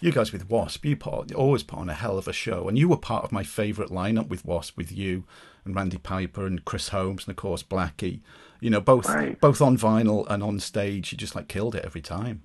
you 0.00 0.12
guys 0.12 0.32
with 0.32 0.48
Wasp, 0.48 0.84
you 0.84 0.96
put, 0.96 1.34
always 1.34 1.64
put 1.64 1.78
on 1.78 1.88
a 1.88 1.94
hell 1.94 2.16
of 2.18 2.28
a 2.28 2.32
show, 2.32 2.68
and 2.68 2.78
you 2.78 2.88
were 2.88 2.96
part 2.96 3.24
of 3.24 3.32
my 3.32 3.42
favourite 3.42 3.90
lineup 3.90 4.28
with 4.28 4.44
Wasp, 4.44 4.76
with 4.76 4.92
you 4.92 5.24
and 5.64 5.74
Randy 5.74 5.98
Piper 5.98 6.46
and 6.46 6.64
Chris 6.64 6.90
Holmes, 6.90 7.24
and 7.26 7.32
of 7.32 7.36
course 7.36 7.62
Blackie. 7.62 8.20
You 8.60 8.70
know, 8.70 8.80
both 8.80 9.08
Right. 9.08 9.40
both 9.40 9.60
on 9.60 9.76
vinyl 9.76 10.26
and 10.28 10.42
on 10.42 10.60
stage, 10.60 11.12
you 11.12 11.18
just 11.18 11.34
like 11.34 11.48
killed 11.48 11.74
it 11.74 11.84
every 11.84 12.00
time. 12.00 12.42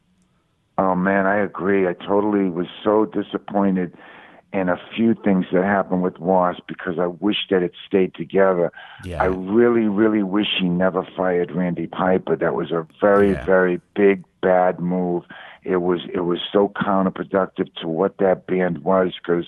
Oh 0.78 0.96
man, 0.96 1.28
I 1.28 1.38
agree. 1.38 1.88
I 1.88 1.94
totally 1.94 2.50
was 2.50 2.68
so 2.84 3.06
disappointed 3.06 3.94
in 4.54 4.70
a 4.70 4.80
few 4.96 5.16
things 5.16 5.48
that 5.52 5.64
happened 5.64 6.04
with 6.04 6.20
Wasp 6.20 6.62
because 6.68 7.00
I 7.00 7.08
wish 7.08 7.48
that 7.50 7.64
it 7.64 7.74
stayed 7.88 8.14
together. 8.14 8.72
Yeah. 9.04 9.22
I 9.22 9.26
really, 9.26 9.88
really 9.88 10.22
wish 10.22 10.46
he 10.60 10.70
never 10.70 11.06
fired 11.18 11.52
Randy 11.52 11.88
Piper. 11.88 12.36
That 12.36 12.54
was 12.54 12.72
a 12.72 12.88
very, 13.02 13.32
Yeah. 13.32 13.46
very 13.46 13.82
big 13.96 14.24
bad 14.42 14.80
move. 14.80 15.24
It 15.64 15.78
was 15.78 16.02
it 16.14 16.20
was 16.22 16.40
so 16.52 16.70
counterproductive 16.70 17.74
to 17.82 17.88
what 17.88 18.18
that 18.18 18.46
band 18.46 18.84
was 18.84 19.14
because 19.18 19.46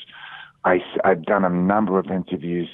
I 0.64 0.80
I've 1.04 1.24
done 1.24 1.46
a 1.46 1.50
number 1.50 2.00
of 2.00 2.10
interviews 2.10 2.70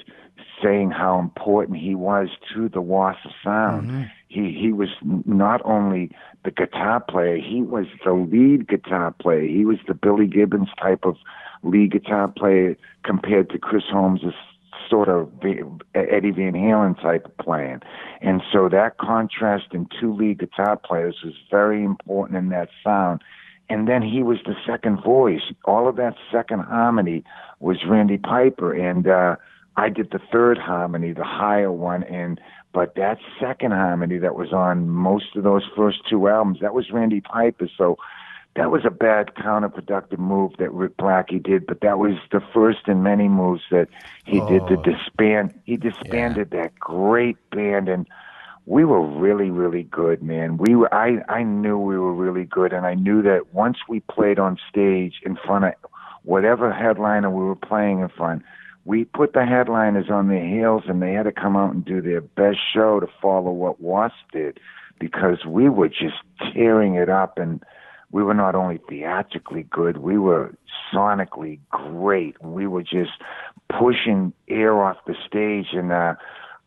saying 0.63 0.91
how 0.91 1.19
important 1.19 1.79
he 1.79 1.95
was 1.95 2.29
to 2.53 2.69
the 2.69 2.81
Wasp 2.81 3.27
sound. 3.43 3.89
Mm-hmm. 3.89 4.03
He 4.27 4.57
he 4.57 4.71
was 4.71 4.89
not 5.25 5.61
only 5.65 6.11
the 6.45 6.51
guitar 6.51 6.99
player, 6.99 7.37
he 7.37 7.61
was 7.61 7.87
the 8.05 8.13
lead 8.13 8.67
guitar 8.67 9.11
player. 9.11 9.45
He 9.47 9.65
was 9.65 9.79
the 9.87 9.95
Billy 9.95 10.27
Gibbons 10.27 10.69
type 10.79 11.03
of 11.03 11.17
lead 11.63 11.91
guitar 11.91 12.27
player 12.27 12.75
compared 13.03 13.49
to 13.49 13.59
Chris 13.59 13.83
Holmes' 13.91 14.21
sort 14.89 15.07
of 15.07 15.29
Eddie 15.95 16.31
Van 16.31 16.53
Halen 16.53 17.01
type 17.01 17.25
of 17.25 17.37
playing. 17.37 17.81
And 18.21 18.41
so 18.51 18.67
that 18.69 18.97
contrast 18.97 19.67
in 19.73 19.87
two 19.99 20.13
lead 20.13 20.39
guitar 20.39 20.77
players 20.77 21.17
was 21.23 21.33
very 21.49 21.83
important 21.83 22.37
in 22.37 22.49
that 22.49 22.69
sound. 22.83 23.21
And 23.69 23.87
then 23.87 24.01
he 24.01 24.21
was 24.21 24.39
the 24.45 24.55
second 24.67 25.01
voice. 25.01 25.43
All 25.63 25.87
of 25.87 25.95
that 25.95 26.15
second 26.29 26.59
harmony 26.59 27.23
was 27.61 27.77
Randy 27.87 28.17
Piper, 28.17 28.73
and 28.73 29.07
uh, 29.07 29.37
I 29.77 29.87
did 29.87 30.11
the 30.11 30.19
third 30.31 30.57
harmony, 30.57 31.13
the 31.13 31.23
higher 31.23 31.71
one. 31.71 32.03
And 32.03 32.41
but 32.73 32.95
that 32.95 33.17
second 33.39 33.71
harmony 33.71 34.17
that 34.17 34.35
was 34.35 34.51
on 34.51 34.89
most 34.89 35.37
of 35.37 35.43
those 35.43 35.63
first 35.75 35.99
two 36.09 36.27
albums, 36.27 36.59
that 36.59 36.73
was 36.73 36.91
Randy 36.91 37.21
Piper. 37.21 37.69
So 37.77 37.97
that 38.55 38.69
was 38.69 38.83
a 38.85 38.89
bad 38.89 39.33
counterproductive 39.35 40.19
move 40.19 40.51
that 40.59 40.73
Rick 40.73 40.97
Blackie 40.97 41.41
did, 41.41 41.65
but 41.65 41.79
that 41.81 41.99
was 41.99 42.15
the 42.31 42.41
first 42.53 42.87
in 42.87 43.01
many 43.01 43.29
moves 43.29 43.61
that 43.71 43.87
he 44.25 44.41
oh, 44.41 44.49
did 44.49 44.67
to 44.67 44.77
oh. 44.77 44.83
disband. 44.83 45.53
He 45.63 45.77
disbanded 45.77 46.49
yeah. 46.51 46.63
that 46.63 46.75
great 46.79 47.37
band, 47.51 47.87
and 47.87 48.07
we 48.65 48.83
were 48.83 49.01
really, 49.01 49.49
really 49.49 49.83
good, 49.83 50.21
man. 50.21 50.57
We 50.57 50.75
were. 50.75 50.93
I 50.93 51.23
I 51.29 51.43
knew 51.43 51.77
we 51.77 51.97
were 51.97 52.13
really 52.13 52.43
good, 52.43 52.73
and 52.73 52.85
I 52.85 52.95
knew 52.95 53.21
that 53.21 53.53
once 53.53 53.77
we 53.87 54.01
played 54.01 54.37
on 54.37 54.57
stage 54.69 55.21
in 55.23 55.37
front 55.37 55.65
of 55.65 55.73
whatever 56.23 56.73
headliner 56.73 57.29
we 57.29 57.45
were 57.45 57.55
playing 57.55 58.01
in 58.01 58.09
front, 58.09 58.43
we 58.83 59.05
put 59.05 59.31
the 59.31 59.45
headliners 59.45 60.09
on 60.09 60.27
their 60.27 60.45
heels, 60.45 60.83
and 60.87 61.01
they 61.01 61.13
had 61.13 61.23
to 61.23 61.31
come 61.31 61.55
out 61.55 61.73
and 61.73 61.85
do 61.85 62.01
their 62.01 62.21
best 62.21 62.59
show 62.73 62.99
to 62.99 63.07
follow 63.21 63.51
what 63.51 63.79
Wasp 63.79 64.15
did, 64.33 64.59
because 64.99 65.45
we 65.45 65.69
were 65.69 65.89
just 65.89 66.17
tearing 66.53 66.95
it 66.95 67.09
up 67.09 67.37
and 67.37 67.63
we 68.11 68.23
were 68.23 68.33
not 68.33 68.55
only 68.55 68.79
theatrically 68.89 69.63
good, 69.63 69.97
we 69.97 70.17
were 70.17 70.53
sonically 70.93 71.59
great. 71.69 72.41
We 72.43 72.67
were 72.67 72.83
just 72.83 73.11
pushing 73.69 74.33
air 74.47 74.83
off 74.83 74.97
the 75.07 75.15
stage, 75.25 75.67
and 75.73 75.91
uh, 75.91 76.15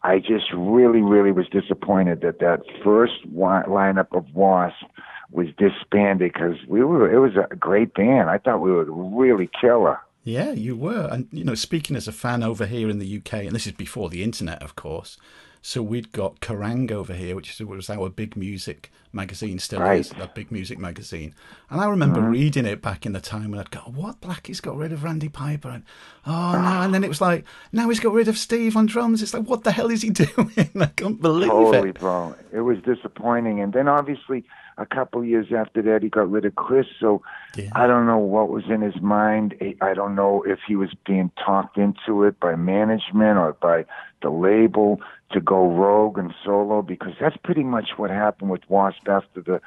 I 0.03 0.19
just 0.19 0.47
really, 0.55 1.03
really 1.03 1.33
was 1.33 1.47
disappointed 1.49 2.21
that 2.23 2.39
that 2.41 2.63
first 2.83 3.27
lineup 3.33 4.17
of 4.17 4.35
Wasp 4.35 4.85
was 5.31 5.49
disbanded 5.59 6.33
because 6.33 6.57
we 6.69 6.83
were. 6.85 7.13
It 7.13 7.19
was 7.19 7.33
a 7.37 7.57
great 7.57 7.95
band. 7.95 8.31
I 8.31 8.39
thought 8.39 8.61
we 8.61 8.71
were 8.71 8.85
really 8.85 9.51
killer. 9.61 9.99
Yeah, 10.23 10.53
you 10.53 10.75
were. 10.75 11.09
And, 11.11 11.29
you 11.33 11.45
know, 11.45 11.55
speaking 11.55 11.97
as 11.97 12.09
a 12.09 12.13
fan 12.13 12.43
over 12.43 12.67
here 12.67 12.89
in 12.89 12.99
the 12.99 13.17
UK, 13.19 13.45
and 13.45 13.53
this 13.53 13.67
is 13.67 13.73
before 13.73 14.09
the 14.09 14.23
internet, 14.23 14.63
of 14.63 14.75
course, 14.75 15.19
so 15.67 15.83
we'd 15.83 16.13
got 16.13 16.41
Kerrang 16.41 16.93
over 16.93 17.15
here, 17.15 17.35
which 17.35 17.59
was 17.59 17.89
our 17.89 18.11
big 18.11 18.37
music 18.37 18.93
magazine, 19.15 19.59
still 19.59 19.81
right. 19.81 19.99
is 19.99 20.13
a 20.13 20.31
big 20.35 20.53
music 20.53 20.79
magazine. 20.79 21.35
And 21.71 21.81
I 21.81 21.87
remember 21.87 22.21
mm-hmm. 22.21 22.33
reading 22.33 22.67
it 22.67 22.83
back 22.83 23.07
in 23.07 23.15
the 23.15 23.21
time 23.21 23.51
when 23.51 23.61
I'd 23.61 23.71
go, 23.71 23.81
"What? 23.81 24.21
Blackie's 24.21 24.61
got 24.61 24.77
rid 24.77 24.93
of 24.93 25.05
Randy 25.05 25.31
Piper?" 25.31 25.71
And 25.71 25.85
oh 26.27 26.53
no! 26.53 26.83
And 26.83 26.93
then 26.93 27.03
it 27.03 27.09
was 27.09 27.23
like, 27.23 27.47
now 27.73 27.89
he's 27.89 27.99
got 27.99 28.13
rid 28.13 28.29
of 28.29 28.37
Steve 28.37 28.77
on 28.77 28.85
drums. 28.85 29.23
It's 29.23 29.33
like, 29.33 29.45
what 29.45 29.65
the 29.65 29.73
hell 29.73 29.91
is 29.91 30.03
he 30.03 30.11
doing? 30.11 30.53
I 30.79 30.87
can't 30.95 31.23
believe 31.23 31.49
it. 31.49 31.55
Totally, 31.55 31.93
bro. 31.93 32.35
It 32.53 32.61
was 32.61 32.77
disappointing. 32.83 33.63
And 33.63 33.73
then 33.73 33.89
obviously 33.89 34.45
a 34.77 34.87
couple 34.87 35.25
years 35.25 35.47
after 35.57 35.83
that, 35.83 36.03
he 36.03 36.09
got 36.09 36.31
rid 36.31 36.45
of 36.45 36.55
Chris. 36.57 36.87
So 37.01 37.23
yeah. 37.57 37.71
I 37.75 37.87
don't 37.87 38.07
know 38.07 38.19
what 38.19 38.49
was 38.49 38.65
in 38.69 38.81
his 38.81 39.01
mind. 39.01 39.55
I 39.81 39.95
don't 39.95 40.15
know 40.15 40.43
if 40.47 40.59
he 40.67 40.77
was 40.77 40.91
being 41.07 41.31
talked 41.45 41.79
into 41.79 42.25
it 42.25 42.41
by 42.41 42.57
management 42.57 43.39
or 43.39 43.53
by 43.53 43.85
the 44.23 44.31
label 44.31 45.01
to 45.33 45.41
go 45.41 45.71
rogue 45.71 46.19
and 46.19 46.35
solo 46.45 46.83
because 46.83 47.13
that's 47.21 47.37
pretty 47.45 47.65
much 47.65 47.91
what 47.97 48.11
happened 48.11 48.51
with 48.51 48.63
Wasp 48.69 49.09
after 49.09 49.41
the 49.41 49.61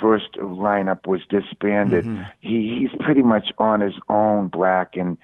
first 0.00 0.32
lineup 0.34 1.06
was 1.06 1.20
disbanded. 1.28 2.04
Mm-hmm. 2.04 2.22
He 2.40 2.78
he's 2.78 3.04
pretty 3.04 3.22
much 3.22 3.52
on 3.58 3.80
his 3.80 3.94
own, 4.08 4.48
Black, 4.48 4.96
and 4.96 5.16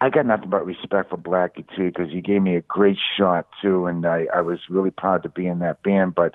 I 0.00 0.10
got 0.10 0.26
nothing 0.26 0.50
but 0.50 0.64
respect 0.64 1.10
for 1.10 1.16
Blackie 1.16 1.66
too 1.76 1.86
because 1.86 2.10
he 2.10 2.20
gave 2.20 2.42
me 2.42 2.56
a 2.56 2.60
great 2.62 2.98
shot 3.16 3.48
too, 3.60 3.86
and 3.86 4.06
I 4.06 4.26
I 4.34 4.40
was 4.40 4.60
really 4.68 4.90
proud 4.90 5.22
to 5.24 5.28
be 5.28 5.46
in 5.46 5.58
that 5.60 5.82
band, 5.82 6.14
but 6.14 6.34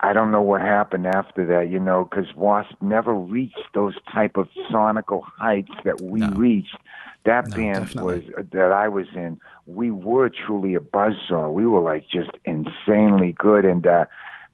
I 0.00 0.12
don't 0.12 0.30
know 0.30 0.42
what 0.42 0.60
happened 0.60 1.06
after 1.06 1.46
that, 1.46 1.70
you 1.70 1.78
know, 1.78 2.04
because 2.04 2.34
Wasp 2.34 2.74
never 2.80 3.14
reached 3.14 3.58
those 3.74 3.94
type 4.12 4.36
of 4.36 4.48
sonical 4.70 5.22
heights 5.22 5.72
that 5.84 6.00
we 6.00 6.20
no. 6.20 6.30
reached. 6.30 6.76
That 7.24 7.48
no, 7.48 7.56
band 7.56 7.86
definitely. 7.86 8.14
was 8.14 8.24
uh, 8.38 8.42
that 8.52 8.72
I 8.72 8.88
was 8.88 9.06
in. 9.14 9.40
We 9.66 9.90
were 9.90 10.30
truly 10.30 10.74
a 10.74 10.80
buzzsaw. 10.80 11.52
We 11.52 11.66
were 11.66 11.80
like 11.80 12.08
just 12.08 12.30
insanely 12.44 13.32
good, 13.38 13.64
and 13.64 13.86
uh, 13.86 14.06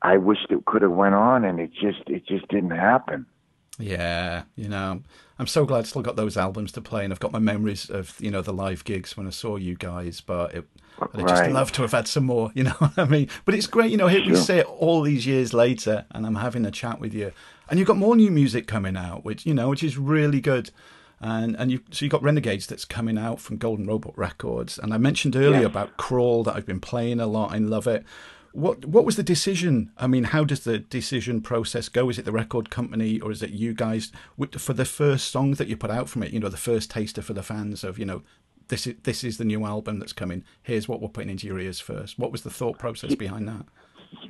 I 0.02 0.16
wished 0.16 0.46
it 0.50 0.64
could 0.64 0.82
have 0.82 0.92
went 0.92 1.14
on, 1.14 1.44
and 1.44 1.60
it 1.60 1.72
just 1.72 2.08
it 2.08 2.26
just 2.26 2.48
didn't 2.48 2.70
happen. 2.70 3.26
Yeah, 3.78 4.44
you 4.56 4.68
know, 4.68 5.02
I'm 5.38 5.46
so 5.46 5.64
glad 5.64 5.80
I 5.80 5.82
still 5.82 6.02
got 6.02 6.16
those 6.16 6.36
albums 6.36 6.70
to 6.72 6.80
play, 6.80 7.02
and 7.04 7.12
I've 7.12 7.20
got 7.20 7.32
my 7.32 7.38
memories 7.38 7.90
of 7.90 8.16
you 8.20 8.30
know 8.30 8.40
the 8.40 8.52
live 8.52 8.84
gigs 8.84 9.16
when 9.16 9.26
I 9.26 9.30
saw 9.30 9.56
you 9.56 9.74
guys. 9.74 10.20
But 10.20 10.54
it, 10.54 10.64
I'd 11.00 11.22
right. 11.22 11.28
just 11.28 11.50
love 11.50 11.72
to 11.72 11.82
have 11.82 11.92
had 11.92 12.06
some 12.06 12.24
more. 12.24 12.52
You 12.54 12.64
know 12.64 12.70
what 12.72 12.96
I 12.96 13.04
mean? 13.04 13.28
But 13.44 13.54
it's 13.54 13.66
great, 13.66 13.90
you 13.90 13.96
know. 13.96 14.06
Here 14.06 14.22
sure. 14.22 14.30
we 14.30 14.36
sit 14.36 14.66
all 14.66 15.02
these 15.02 15.26
years 15.26 15.52
later, 15.52 16.06
and 16.12 16.24
I'm 16.24 16.36
having 16.36 16.64
a 16.64 16.70
chat 16.70 17.00
with 17.00 17.12
you, 17.12 17.32
and 17.68 17.78
you've 17.78 17.88
got 17.88 17.96
more 17.96 18.14
new 18.14 18.30
music 18.30 18.66
coming 18.66 18.96
out, 18.96 19.24
which 19.24 19.44
you 19.44 19.54
know, 19.54 19.70
which 19.70 19.82
is 19.82 19.98
really 19.98 20.40
good. 20.40 20.70
And 21.20 21.56
and 21.56 21.72
you 21.72 21.80
so 21.90 22.04
you 22.04 22.10
got 22.10 22.22
Renegades 22.22 22.66
that's 22.66 22.84
coming 22.84 23.18
out 23.18 23.40
from 23.40 23.56
Golden 23.56 23.86
Robot 23.86 24.16
Records, 24.16 24.78
and 24.78 24.94
I 24.94 24.98
mentioned 24.98 25.34
earlier 25.34 25.62
yeah. 25.62 25.66
about 25.66 25.96
Crawl 25.96 26.44
that 26.44 26.54
I've 26.54 26.66
been 26.66 26.80
playing 26.80 27.18
a 27.18 27.26
lot. 27.26 27.52
I 27.52 27.58
love 27.58 27.86
it. 27.86 28.04
What 28.54 28.84
what 28.84 29.04
was 29.04 29.16
the 29.16 29.24
decision? 29.24 29.90
I 29.98 30.06
mean, 30.06 30.24
how 30.24 30.44
does 30.44 30.60
the 30.60 30.78
decision 30.78 31.40
process 31.40 31.88
go? 31.88 32.08
Is 32.08 32.20
it 32.20 32.24
the 32.24 32.30
record 32.30 32.70
company 32.70 33.18
or 33.18 33.32
is 33.32 33.42
it 33.42 33.50
you 33.50 33.74
guys 33.74 34.12
for 34.56 34.72
the 34.72 34.84
first 34.84 35.32
song 35.32 35.54
that 35.54 35.66
you 35.66 35.76
put 35.76 35.90
out 35.90 36.08
from 36.08 36.22
it? 36.22 36.32
You 36.32 36.38
know, 36.38 36.48
the 36.48 36.56
first 36.56 36.88
taster 36.88 37.20
for 37.20 37.32
the 37.32 37.42
fans 37.42 37.82
of 37.82 37.98
you 37.98 38.04
know, 38.04 38.22
this 38.68 38.86
is 38.86 38.94
this 39.02 39.24
is 39.24 39.38
the 39.38 39.44
new 39.44 39.66
album 39.66 39.98
that's 39.98 40.12
coming. 40.12 40.44
Here's 40.62 40.88
what 40.88 41.02
we're 41.02 41.08
putting 41.08 41.30
into 41.30 41.48
your 41.48 41.58
ears 41.58 41.80
first. 41.80 42.16
What 42.16 42.30
was 42.30 42.42
the 42.42 42.50
thought 42.50 42.78
process 42.78 43.16
behind 43.16 43.48
that? 43.48 43.66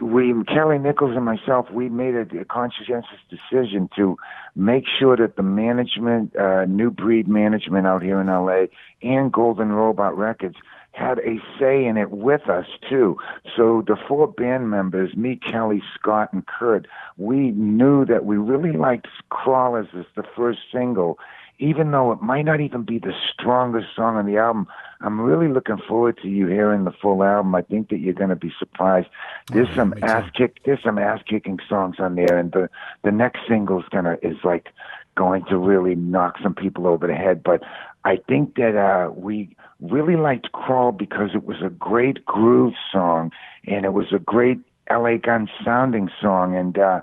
we 0.01 0.35
Kelly 0.45 0.79
Nickels 0.79 1.15
and 1.15 1.25
myself 1.25 1.71
we 1.71 1.89
made 1.89 2.15
a, 2.15 2.41
a 2.41 2.45
conscientious 2.45 3.21
decision 3.29 3.89
to 3.97 4.17
make 4.55 4.85
sure 4.99 5.17
that 5.17 5.37
the 5.37 5.43
management 5.43 6.35
uh 6.37 6.65
new 6.65 6.91
breed 6.91 7.29
management 7.29 7.87
out 7.87 8.03
here 8.03 8.21
in 8.21 8.29
LA 8.29 8.67
and 9.03 9.33
Golden 9.33 9.73
Robot 9.73 10.17
Records 10.17 10.57
had 10.95 11.19
a 11.21 11.39
say 11.59 11.85
in 11.85 11.97
it 11.97 12.11
with 12.11 12.49
us 12.49 12.67
too. 12.89 13.19
So 13.57 13.83
the 13.87 13.97
four 14.09 14.29
band 14.29 14.71
members, 14.71 15.17
me, 15.17 15.37
Kelly, 15.37 15.83
Scott, 15.99 16.33
and 16.33 16.47
Kurt, 16.47 16.87
we 17.17 17.51
knew 17.51 18.05
that 18.07 18.25
we 18.25 18.37
really 18.37 18.73
liked 18.73 19.09
Crawlers 19.29 19.89
as 19.99 20.07
the 20.15 20.23
first 20.37 20.61
single, 20.73 21.19
even 21.59 21.91
though 21.91 22.13
it 22.13 22.23
might 22.23 22.45
not 22.45 22.61
even 22.61 22.83
be 22.83 22.99
the 22.99 23.13
strongest 23.33 23.89
song 23.95 24.17
on 24.17 24.27
the 24.27 24.37
album. 24.37 24.67
I'm 25.01 25.21
really 25.21 25.49
looking 25.49 25.79
forward 25.79 26.19
to 26.23 26.29
you 26.29 26.47
hearing 26.47 26.85
the 26.85 26.93
full 26.93 27.23
album. 27.25 27.55
I 27.55 27.63
think 27.63 27.89
that 27.89 27.99
you're 27.99 28.15
going 28.15 28.31
to 28.31 28.37
be 28.37 28.53
surprised. 28.59 29.09
There's 29.49 29.69
oh, 29.73 29.75
some 29.75 29.95
ass 30.03 30.31
kick, 30.35 30.61
there's 30.65 30.83
some 30.83 30.99
ass 30.99 31.21
kicking 31.29 31.59
songs 31.69 31.97
on 31.99 32.15
there, 32.15 32.39
and 32.39 32.53
the 32.53 32.71
the 33.03 33.11
next 33.11 33.41
single's 33.49 33.85
gonna 33.91 34.17
is 34.23 34.39
like 34.45 34.69
going 35.17 35.45
to 35.47 35.59
really 35.59 35.95
knock 35.95 36.37
some 36.43 36.55
people 36.55 36.87
over 36.87 37.07
the 37.07 37.15
head. 37.15 37.43
But 37.43 37.63
I 38.05 38.17
think 38.29 38.57
that 38.57 38.77
uh, 38.77 39.11
we 39.13 39.57
really 39.91 40.17
liked 40.17 40.53
Crawl 40.53 40.93
because 40.93 41.31
it 41.35 41.45
was 41.45 41.59
a 41.65 41.71
great 41.71 42.25
groove 42.25 42.75
song 42.93 43.33
and 43.67 43.85
it 43.85 43.93
was 43.93 44.07
a 44.13 44.19
great 44.19 44.59
LA 44.91 45.17
Gun 45.17 45.49
sounding 45.65 46.11
song. 46.21 46.57
And 46.57 46.79
uh, 46.79 47.01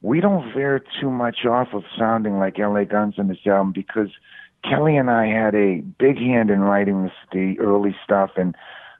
we 0.00 0.20
don't 0.20 0.52
veer 0.52 0.82
too 1.00 1.10
much 1.10 1.44
off 1.44 1.68
of 1.72 1.84
sounding 1.98 2.38
like 2.38 2.58
LA 2.58 2.84
Guns 2.84 3.14
in 3.18 3.28
this 3.28 3.46
album 3.46 3.72
because 3.72 4.10
Kelly 4.64 4.96
and 4.96 5.10
I 5.10 5.26
had 5.26 5.54
a 5.54 5.80
big 5.98 6.18
hand 6.18 6.50
in 6.50 6.60
writing 6.60 7.04
this, 7.04 7.12
the 7.32 7.58
early 7.58 7.96
stuff. 8.04 8.30
And 8.36 8.54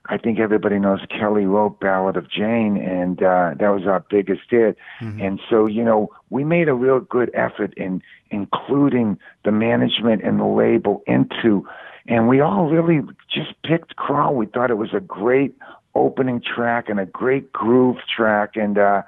I 0.06 0.18
think 0.18 0.40
everybody 0.40 0.78
knows 0.78 1.00
Kelly 1.08 1.46
wrote 1.46 1.78
Ballad 1.78 2.16
of 2.16 2.28
Jane, 2.28 2.76
and 2.76 3.22
uh, 3.22 3.54
that 3.58 3.68
was 3.68 3.86
our 3.86 4.04
biggest 4.10 4.42
hit. 4.50 4.76
Mm-hmm. 5.00 5.22
And 5.22 5.40
so, 5.48 5.66
you 5.66 5.84
know, 5.84 6.10
we 6.30 6.42
made 6.42 6.68
a 6.68 6.74
real 6.74 6.98
good 6.98 7.30
effort 7.34 7.72
in 7.76 8.02
including 8.30 9.18
the 9.44 9.52
management 9.52 10.22
and 10.22 10.40
the 10.40 10.44
label 10.44 11.02
into 11.06 11.66
and 12.06 12.28
we 12.28 12.40
all 12.40 12.68
really 12.68 13.00
just 13.30 13.54
picked 13.62 13.96
Crawl. 13.96 14.34
We 14.34 14.46
thought 14.46 14.70
it 14.70 14.78
was 14.78 14.92
a 14.94 15.00
great 15.00 15.54
opening 15.94 16.40
track 16.40 16.88
and 16.88 16.98
a 16.98 17.06
great 17.06 17.52
groove 17.52 17.98
track, 18.14 18.56
and 18.56 18.78
uh, 18.78 19.02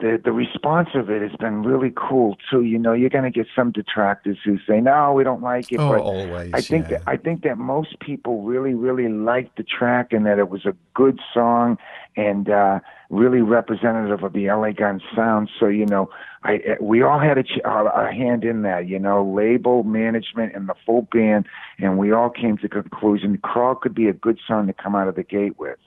the 0.00 0.20
the 0.22 0.32
response 0.32 0.88
of 0.94 1.08
it 1.08 1.22
has 1.22 1.36
been 1.38 1.62
really 1.62 1.92
cool 1.94 2.36
too. 2.50 2.62
You 2.62 2.78
know, 2.78 2.92
you're 2.92 3.10
going 3.10 3.24
to 3.24 3.30
get 3.30 3.46
some 3.54 3.70
detractors 3.70 4.38
who 4.44 4.58
say, 4.66 4.80
"No, 4.80 5.12
we 5.12 5.22
don't 5.22 5.42
like 5.42 5.70
it." 5.70 5.78
Oh, 5.78 5.90
but 5.90 6.00
always. 6.00 6.50
I 6.52 6.60
think 6.60 6.90
yeah. 6.90 6.98
that 6.98 7.02
I 7.06 7.16
think 7.16 7.42
that 7.44 7.58
most 7.58 8.00
people 8.00 8.42
really, 8.42 8.74
really 8.74 9.08
liked 9.08 9.56
the 9.56 9.62
track 9.62 10.12
and 10.12 10.26
that 10.26 10.40
it 10.40 10.48
was 10.48 10.66
a 10.66 10.74
good 10.94 11.20
song 11.32 11.78
and 12.16 12.50
uh, 12.50 12.80
really 13.08 13.40
representative 13.40 14.24
of 14.24 14.32
the 14.32 14.48
LA 14.48 14.72
Gun 14.72 15.00
sound. 15.14 15.48
So 15.60 15.68
you 15.68 15.86
know, 15.86 16.10
I 16.42 16.76
we 16.80 17.02
all 17.02 17.20
had 17.20 17.38
a, 17.38 17.44
a 17.64 18.12
hand 18.12 18.42
in 18.42 18.62
that. 18.62 18.88
You 18.88 18.98
know, 18.98 19.24
label 19.24 19.84
management 19.84 20.56
and 20.56 20.68
the 20.68 20.74
full 20.84 21.02
band, 21.02 21.46
and 21.78 21.98
we 21.98 22.10
all 22.10 22.30
came 22.30 22.56
to 22.58 22.68
the 22.68 22.82
conclusion: 22.82 23.38
Crawl 23.38 23.76
could 23.76 23.94
be 23.94 24.08
a 24.08 24.12
good 24.12 24.40
song 24.44 24.66
to 24.66 24.72
come 24.72 24.96
out 24.96 25.06
of 25.06 25.14
the 25.14 25.22
gate 25.22 25.56
with. 25.56 25.78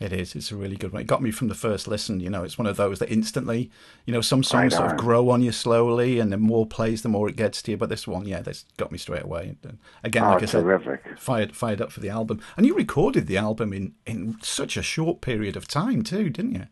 It 0.00 0.14
is. 0.14 0.34
It's 0.34 0.50
a 0.50 0.56
really 0.56 0.76
good 0.76 0.92
one. 0.92 1.02
It 1.02 1.06
got 1.06 1.22
me 1.22 1.30
from 1.30 1.48
the 1.48 1.54
first 1.54 1.86
listen. 1.86 2.20
You 2.20 2.30
know, 2.30 2.42
it's 2.42 2.56
one 2.56 2.66
of 2.66 2.78
those 2.78 3.00
that 3.00 3.12
instantly, 3.12 3.70
you 4.06 4.14
know, 4.14 4.22
some 4.22 4.42
songs 4.42 4.74
sort 4.74 4.92
of 4.92 4.96
grow 4.96 5.28
on 5.28 5.42
you 5.42 5.52
slowly, 5.52 6.18
and 6.18 6.32
the 6.32 6.38
more 6.38 6.64
plays, 6.64 7.02
the 7.02 7.10
more 7.10 7.28
it 7.28 7.36
gets 7.36 7.60
to 7.62 7.72
you. 7.72 7.76
But 7.76 7.90
this 7.90 8.08
one, 8.08 8.26
yeah, 8.26 8.40
this 8.40 8.64
got 8.78 8.90
me 8.90 8.96
straight 8.96 9.24
away. 9.24 9.56
And 9.62 9.78
again, 10.02 10.24
oh, 10.24 10.30
like 10.30 10.42
I 10.42 10.46
said, 10.46 10.62
terrific. 10.62 11.18
fired 11.18 11.54
fired 11.54 11.82
up 11.82 11.92
for 11.92 12.00
the 12.00 12.08
album. 12.08 12.40
And 12.56 12.64
you 12.64 12.74
recorded 12.74 13.26
the 13.26 13.36
album 13.36 13.74
in 13.74 13.92
in 14.06 14.38
such 14.40 14.78
a 14.78 14.82
short 14.82 15.20
period 15.20 15.54
of 15.54 15.68
time 15.68 16.02
too, 16.02 16.30
didn't 16.30 16.54
you? 16.54 16.66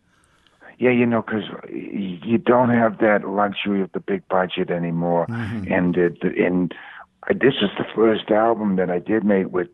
Yeah, 0.78 0.92
you 0.92 1.04
know, 1.04 1.22
because 1.22 1.44
you 1.70 2.38
don't 2.38 2.70
have 2.70 2.98
that 2.98 3.28
luxury 3.28 3.82
of 3.82 3.92
the 3.92 4.00
big 4.00 4.26
budget 4.28 4.70
anymore, 4.70 5.26
mm-hmm. 5.26 5.70
and 5.70 5.96
it, 5.96 6.22
and 6.22 6.72
this 7.28 7.54
is 7.60 7.70
the 7.76 7.84
first 7.94 8.30
album 8.30 8.76
that 8.76 8.90
I 8.90 8.98
did 8.98 9.24
make 9.24 9.48
with 9.52 9.68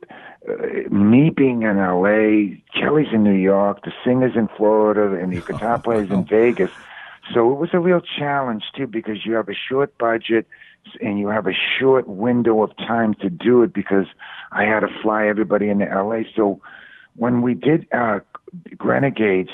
uh, 0.49 0.89
me 0.91 1.31
being 1.31 1.63
in 1.63 1.77
LA, 1.77 2.57
Kelly's 2.79 3.13
in 3.13 3.23
New 3.23 3.35
York, 3.35 3.85
the 3.85 3.93
singers 4.05 4.33
in 4.35 4.49
Florida, 4.57 5.17
and 5.21 5.33
the 5.33 5.41
guitar 5.41 5.79
players 5.85 6.11
in 6.11 6.25
Vegas. 6.25 6.71
So 7.33 7.53
it 7.53 7.59
was 7.59 7.71
a 7.73 7.79
real 7.79 8.01
challenge 8.01 8.65
too 8.77 8.87
because 8.87 9.25
you 9.25 9.33
have 9.35 9.49
a 9.49 9.55
short 9.55 9.97
budget, 9.99 10.47
and 11.01 11.19
you 11.19 11.29
have 11.29 11.47
a 11.47 11.55
short 11.79 12.07
window 12.09 12.63
of 12.63 12.77
time 12.77 13.15
to 13.15 13.31
do 13.31 13.63
it 13.63 13.73
because 13.73 14.07
I 14.53 14.65
had 14.65 14.81
to 14.81 14.89
fly 15.03 15.27
everybody 15.27 15.69
into 15.69 15.87
LA. 15.87 16.23
So 16.37 16.61
when 17.17 17.41
we 17.43 17.55
did 17.55 17.87
uh, 17.93 18.21
Renegades, 18.81 19.51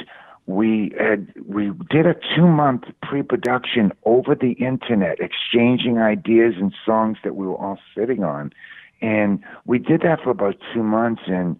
we 0.51 0.93
had 0.99 1.33
we 1.47 1.71
did 1.91 2.07
a 2.07 2.15
two 2.35 2.49
month 2.49 2.85
pre 3.03 3.23
production 3.23 3.93
over 4.05 4.35
the 4.35 4.53
internet, 4.53 5.19
exchanging 5.21 5.99
ideas 5.99 6.55
and 6.59 6.75
songs 6.85 7.19
that 7.23 7.37
we 7.37 7.47
were 7.47 7.55
all 7.55 7.79
sitting 7.97 8.25
on, 8.25 8.53
and 9.01 9.45
we 9.65 9.79
did 9.79 10.01
that 10.01 10.21
for 10.23 10.31
about 10.31 10.57
two 10.75 10.83
months, 10.83 11.23
and 11.27 11.59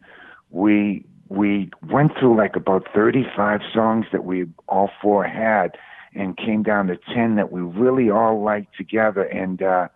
we 0.51 1.05
we 1.29 1.71
went 1.89 2.13
through 2.19 2.37
like 2.37 2.57
about 2.57 2.89
35 2.93 3.61
songs 3.73 4.07
that 4.11 4.25
we 4.25 4.47
all 4.69 4.91
four 5.01 5.25
had 5.25 5.77
and 6.13 6.37
came 6.37 6.65
down 6.65 6.89
to 6.89 6.99
10 7.15 7.37
that 7.37 7.53
we 7.53 7.61
really 7.61 8.11
all 8.11 8.43
liked 8.43 8.77
together. 8.77 9.23
And 9.23 9.63
uh 9.63 9.87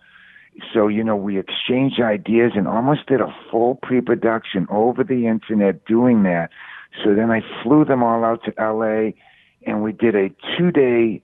so 0.72 0.86
you 0.86 1.02
know 1.02 1.16
we 1.16 1.36
exchanged 1.36 2.00
ideas 2.00 2.52
and 2.54 2.68
almost 2.68 3.06
did 3.06 3.20
a 3.20 3.34
full 3.50 3.74
pre-production 3.82 4.68
over 4.70 5.02
the 5.02 5.26
internet 5.26 5.84
doing 5.84 6.22
that 6.22 6.50
so 7.02 7.14
then 7.14 7.30
I 7.30 7.42
flew 7.62 7.84
them 7.84 8.02
all 8.02 8.24
out 8.24 8.42
to 8.44 8.54
LA 8.58 9.12
and 9.66 9.82
we 9.82 9.92
did 9.92 10.14
a 10.14 10.30
2-day 10.58 11.22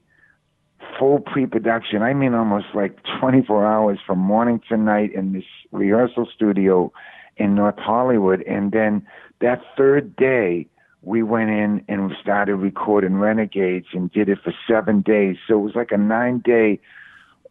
full 0.99 1.21
pre-production 1.21 2.03
I 2.03 2.15
mean 2.15 2.35
almost 2.35 2.67
like 2.75 2.99
24 3.21 3.67
hours 3.67 3.99
from 4.07 4.19
morning 4.19 4.61
to 4.69 4.77
night 4.77 5.15
in 5.15 5.33
this 5.33 5.45
rehearsal 5.71 6.29
studio 6.35 6.93
in 7.37 7.55
North 7.55 7.79
Hollywood 7.79 8.43
and 8.43 8.73
then 8.73 9.07
that 9.41 9.63
third 9.77 10.15
day, 10.17 10.67
we 11.03 11.23
went 11.23 11.51
in 11.51 11.85
and 11.89 12.09
we 12.09 12.17
started 12.21 12.57
recording 12.57 13.17
Renegades 13.17 13.87
and 13.93 14.13
did 14.13 14.29
it 14.29 14.39
for 14.45 14.55
seven 14.69 15.01
days. 15.01 15.37
So 15.49 15.55
it 15.59 15.63
was 15.63 15.75
like 15.75 15.93
a 15.93 15.97
nine 15.97 16.41
day 16.45 16.79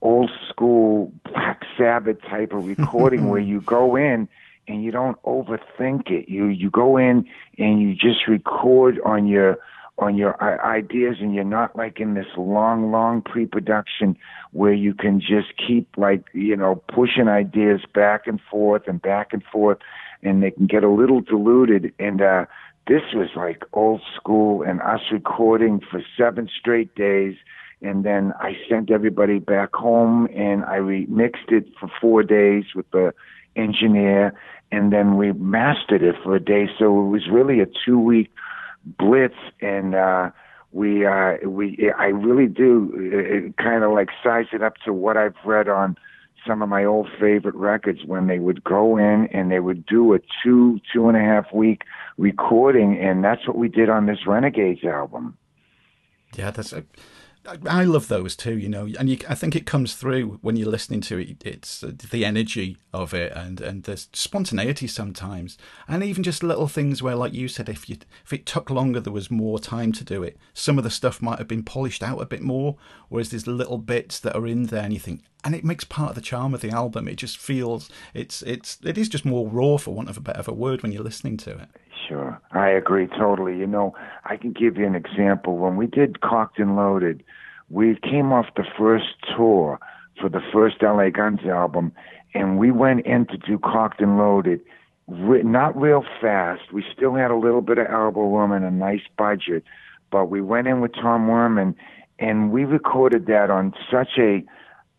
old 0.02 0.32
school 0.48 1.12
Black 1.24 1.64
Sabbath 1.78 2.22
type 2.22 2.54
of 2.54 2.68
recording 2.68 3.30
where 3.30 3.42
you 3.42 3.62
go 3.62 3.96
in 3.96 4.30
and 4.70 4.84
you 4.84 4.92
don't 4.92 5.22
overthink 5.24 6.10
it. 6.10 6.30
You 6.30 6.46
you 6.46 6.70
go 6.70 6.96
in 6.98 7.26
and 7.58 7.82
you 7.82 7.94
just 7.94 8.28
record 8.28 9.00
on 9.06 9.28
your 9.28 9.58
on 9.98 10.16
your 10.16 10.42
ideas 10.42 11.18
and 11.20 11.36
you're 11.36 11.44
not 11.44 11.76
like 11.76 12.00
in 12.00 12.14
this 12.14 12.28
long 12.38 12.90
long 12.90 13.22
pre-production 13.22 14.18
where 14.54 14.72
you 14.72 14.94
can 14.94 15.20
just 15.20 15.50
keep 15.68 15.90
like 15.98 16.24
you 16.34 16.56
know 16.56 16.82
pushing 16.88 17.28
ideas 17.28 17.82
back 17.94 18.28
and 18.28 18.40
forth 18.50 18.84
and 18.88 19.02
back 19.02 19.34
and 19.34 19.44
forth 19.52 19.80
and 20.24 20.44
they 20.44 20.52
can 20.52 20.68
get 20.68 20.84
a 20.84 20.90
little 20.90 21.22
diluted. 21.22 21.94
And 22.00 22.22
uh, 22.22 22.46
this 22.88 23.02
was 23.14 23.30
like 23.36 23.64
old 23.74 24.02
school, 24.16 24.64
and 24.64 24.82
us 24.82 25.02
recording 25.12 25.80
for 25.80 26.02
seven 26.18 26.50
straight 26.60 26.94
days. 26.96 27.36
And 27.82 28.04
then 28.04 28.34
I 28.40 28.58
sent 28.70 28.92
everybody 28.92 29.40
back 29.40 29.74
home, 29.74 30.28
and 30.36 30.66
I 30.66 30.78
remixed 30.78 31.50
it 31.50 31.68
for 31.80 31.90
four 32.02 32.24
days 32.24 32.66
with 32.76 32.90
the 32.92 33.14
engineer, 33.56 34.34
and 34.72 34.92
then 34.94 35.18
we 35.18 35.34
mastered 35.34 36.04
it 36.04 36.16
for 36.24 36.36
a 36.36 36.40
day. 36.40 36.70
So 36.78 36.86
it 37.06 37.10
was 37.10 37.28
really 37.32 37.60
a 37.60 37.68
two-week 37.86 38.32
blitz, 38.86 39.36
and 39.62 39.96
uh, 39.96 40.32
we 40.72 41.06
uh, 41.06 41.38
we 41.46 41.92
I 41.98 42.06
really 42.06 42.48
do 42.48 43.52
uh, 43.58 43.62
kind 43.62 43.84
of 43.84 43.92
like 43.92 44.10
size 44.24 44.48
it 44.54 44.62
up 44.62 44.76
to 44.86 44.94
what 44.94 45.18
I've 45.18 45.36
read 45.46 45.68
on 45.68 45.98
some 46.48 46.62
of 46.62 46.70
my 46.70 46.84
old 46.86 47.08
favorite 47.20 47.56
records 47.56 48.00
when 48.06 48.28
they 48.28 48.40
would 48.40 48.64
go 48.64 48.98
in 48.98 49.28
and 49.34 49.52
they 49.52 49.60
would 49.60 49.86
do 49.86 50.14
a 50.14 50.20
two 50.44 50.80
two 50.94 51.08
and 51.08 51.18
a 51.18 51.22
half 51.22 51.52
week 51.54 51.84
recording 52.18 52.98
and 52.98 53.24
that's 53.24 53.46
what 53.48 53.58
we 53.58 53.68
did 53.68 53.90
on 53.90 54.06
this 54.06 54.20
renegades 54.26 54.84
album 54.84 55.38
yeah 56.38 56.52
that's 56.52 56.72
a 56.72 56.84
I 57.68 57.84
love 57.84 58.08
those 58.08 58.36
too, 58.36 58.58
you 58.58 58.70
know, 58.70 58.88
and 59.00 59.10
you, 59.10 59.18
I 59.28 59.36
think 59.36 59.56
it 59.56 59.66
comes 59.66 59.96
through 59.96 60.40
when 60.42 60.56
you're 60.56 60.70
listening 60.70 61.02
to 61.02 61.18
it. 61.18 61.44
It's 61.46 61.82
the 61.82 62.26
energy 62.26 62.78
of 62.94 63.14
it, 63.14 63.32
and 63.34 63.60
and 63.62 63.84
the 63.84 63.98
spontaneity 64.14 64.88
sometimes, 64.88 65.58
and 65.88 66.04
even 66.04 66.24
just 66.24 66.44
little 66.44 66.68
things 66.68 67.02
where, 67.02 67.16
like 67.16 67.34
you 67.34 67.48
said, 67.48 67.70
if 67.70 67.90
you 67.90 67.98
if 68.24 68.34
it 68.34 68.46
took 68.46 68.70
longer, 68.70 69.00
there 69.00 69.14
was 69.14 69.32
more 69.32 69.60
time 69.60 69.92
to 69.94 70.04
do 70.04 70.24
it. 70.24 70.38
Some 70.54 70.78
of 70.78 70.84
the 70.84 70.90
stuff 70.90 71.22
might 71.22 71.40
have 71.40 71.48
been 71.48 71.64
polished 71.64 72.04
out 72.04 72.22
a 72.22 72.26
bit 72.26 72.42
more, 72.42 72.76
whereas 73.10 73.30
there's 73.30 73.48
little 73.48 73.78
bits 73.78 74.20
that 74.20 74.36
are 74.36 74.48
in 74.48 74.64
there, 74.68 74.84
and 74.84 74.94
you 74.94 75.00
think, 75.00 75.22
and 75.44 75.56
it 75.56 75.64
makes 75.64 75.84
part 75.84 76.10
of 76.10 76.16
the 76.16 76.22
charm 76.22 76.54
of 76.54 76.62
the 76.62 76.72
album. 76.72 77.08
It 77.08 77.16
just 77.16 77.38
feels 77.38 77.90
it's 78.14 78.42
it's 78.44 78.78
it 78.84 78.98
is 78.98 79.10
just 79.10 79.26
more 79.26 79.48
raw, 79.48 79.78
for 79.78 79.94
want 79.94 80.10
of 80.10 80.18
a 80.18 80.22
better 80.22 80.52
word, 80.52 80.84
when 80.84 80.92
you're 80.92 81.04
listening 81.04 81.38
to 81.38 81.52
it. 81.52 81.70
Sure, 82.08 82.42
I 82.52 82.70
agree 82.70 83.08
totally. 83.08 83.58
You 83.58 83.68
know, 83.68 83.94
I 84.26 84.36
can 84.38 84.52
give 84.52 84.78
you 84.78 84.86
an 84.88 84.96
example. 84.96 85.58
When 85.58 85.78
we 85.78 85.86
did 85.86 86.22
Cocked 86.22 86.58
and 86.58 86.76
Loaded, 86.76 87.24
we 87.70 87.96
came 88.02 88.32
off 88.32 88.48
the 88.56 88.66
first 88.78 89.16
tour 89.36 89.80
for 90.20 90.30
the 90.30 90.42
first 90.52 90.82
LA 90.82 91.10
Guns 91.10 91.42
album, 91.46 91.92
and 92.34 92.58
we 92.58 92.72
went 92.72 93.06
in 93.06 93.26
to 93.28 93.38
do 93.38 93.58
Cocked 93.58 94.02
and 94.02 94.18
Loaded. 94.18 94.62
Not 95.08 95.80
real 95.80 96.04
fast. 96.22 96.72
We 96.72 96.84
still 96.96 97.16
had 97.16 97.32
a 97.32 97.36
little 97.36 97.62
bit 97.62 97.78
of 97.78 97.88
elbow 97.88 98.30
room 98.30 98.52
and 98.52 98.66
a 98.66 98.72
nice 98.72 99.02
budget, 99.18 99.64
but 100.12 100.26
we 100.30 100.42
went 100.42 100.68
in 100.68 100.82
with 100.82 100.94
Tom 100.94 101.28
Werman, 101.28 101.76
and 102.20 102.52
we 102.52 102.66
recorded 102.66 103.26
that 103.28 103.50
on 103.50 103.74
such 103.92 104.18
a 104.18 104.44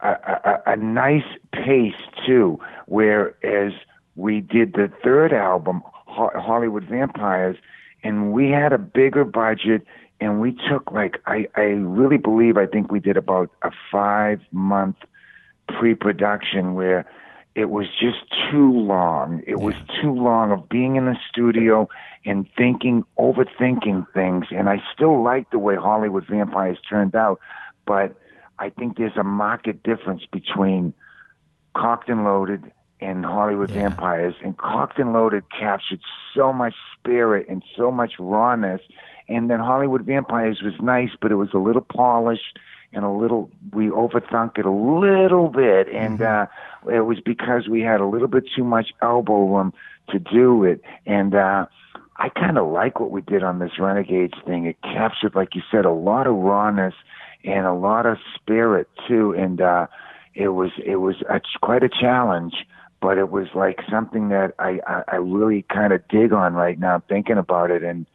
a, 0.02 0.08
a, 0.08 0.72
a 0.72 0.76
nice 0.76 1.26
pace 1.52 2.00
too. 2.26 2.58
Whereas 2.86 3.72
we 4.16 4.40
did 4.40 4.72
the 4.72 4.90
third 5.04 5.32
album, 5.32 5.82
Hollywood 6.06 6.84
Vampires, 6.84 7.56
and 8.02 8.32
we 8.32 8.50
had 8.50 8.72
a 8.72 8.78
bigger 8.78 9.24
budget 9.24 9.84
and 10.20 10.40
we 10.40 10.56
took 10.68 10.90
like 10.92 11.20
I, 11.26 11.48
I 11.56 11.62
really 11.62 12.18
believe 12.18 12.56
I 12.56 12.66
think 12.66 12.92
we 12.92 13.00
did 13.00 13.16
about 13.16 13.50
a 13.62 13.70
five 13.90 14.40
month 14.52 14.96
pre 15.68 15.94
production 15.94 16.74
where 16.74 17.06
it 17.54 17.70
was 17.70 17.86
just 17.98 18.18
too 18.50 18.72
long. 18.72 19.42
It 19.46 19.56
yeah. 19.58 19.64
was 19.64 19.74
too 20.00 20.14
long 20.14 20.52
of 20.52 20.68
being 20.68 20.96
in 20.96 21.06
the 21.06 21.16
studio 21.28 21.88
and 22.24 22.46
thinking, 22.56 23.04
overthinking 23.18 24.06
things. 24.12 24.46
And 24.50 24.68
I 24.68 24.82
still 24.94 25.22
like 25.22 25.50
the 25.50 25.58
way 25.58 25.74
Hollywood 25.74 26.26
Vampires 26.28 26.78
turned 26.88 27.14
out, 27.14 27.40
but 27.86 28.14
I 28.58 28.70
think 28.70 28.98
there's 28.98 29.16
a 29.16 29.24
market 29.24 29.82
difference 29.82 30.22
between 30.30 30.94
Cocked 31.74 32.08
and 32.08 32.24
Loaded 32.24 32.70
and 33.00 33.24
Hollywood 33.24 33.70
yeah. 33.70 33.88
Vampires, 33.88 34.34
and 34.44 34.56
Cocked 34.58 34.98
and 34.98 35.12
Loaded 35.12 35.44
captured 35.50 36.00
so 36.34 36.52
much 36.52 36.74
spirit 36.98 37.46
and 37.48 37.62
so 37.76 37.90
much 37.90 38.12
rawness. 38.18 38.82
And 39.30 39.48
then 39.48 39.60
Hollywood 39.60 40.02
Vampires 40.02 40.60
was 40.62 40.74
nice, 40.80 41.10
but 41.20 41.30
it 41.30 41.36
was 41.36 41.50
a 41.54 41.58
little 41.58 41.82
polished 41.82 42.58
and 42.92 43.04
a 43.04 43.10
little. 43.10 43.48
We 43.72 43.86
overthunk 43.86 44.58
it 44.58 44.66
a 44.66 44.70
little 44.70 45.48
bit, 45.48 45.88
and 45.88 46.18
mm-hmm. 46.18 46.88
uh, 46.88 46.92
it 46.92 47.02
was 47.02 47.20
because 47.20 47.68
we 47.68 47.80
had 47.80 48.00
a 48.00 48.06
little 48.06 48.28
bit 48.28 48.44
too 48.54 48.64
much 48.64 48.88
elbow 49.00 49.46
room 49.46 49.72
to 50.08 50.18
do 50.18 50.64
it. 50.64 50.82
And 51.06 51.36
uh, 51.36 51.66
I 52.16 52.28
kind 52.30 52.58
of 52.58 52.68
like 52.68 52.98
what 52.98 53.12
we 53.12 53.20
did 53.20 53.44
on 53.44 53.60
this 53.60 53.78
Renegades 53.78 54.34
thing. 54.44 54.66
It 54.66 54.82
captured, 54.82 55.36
like 55.36 55.54
you 55.54 55.62
said, 55.70 55.84
a 55.84 55.92
lot 55.92 56.26
of 56.26 56.34
rawness 56.34 56.94
and 57.44 57.66
a 57.66 57.72
lot 57.72 58.06
of 58.06 58.18
spirit 58.34 58.88
too. 59.06 59.32
And 59.32 59.60
uh, 59.60 59.86
it 60.34 60.48
was 60.48 60.72
it 60.84 60.96
was 60.96 61.22
a, 61.28 61.40
quite 61.62 61.84
a 61.84 61.88
challenge 61.88 62.54
but 63.00 63.16
it 63.16 63.30
was 63.30 63.48
like 63.54 63.80
something 63.90 64.28
that 64.28 64.54
I, 64.58 64.78
I, 64.86 65.02
I 65.08 65.16
really 65.16 65.64
kind 65.72 65.92
of 65.92 66.06
dig 66.08 66.32
on 66.32 66.54
right 66.54 66.78
now, 66.78 67.02
thinking 67.08 67.38
about 67.38 67.70
it. 67.70 67.82
And 67.82 68.06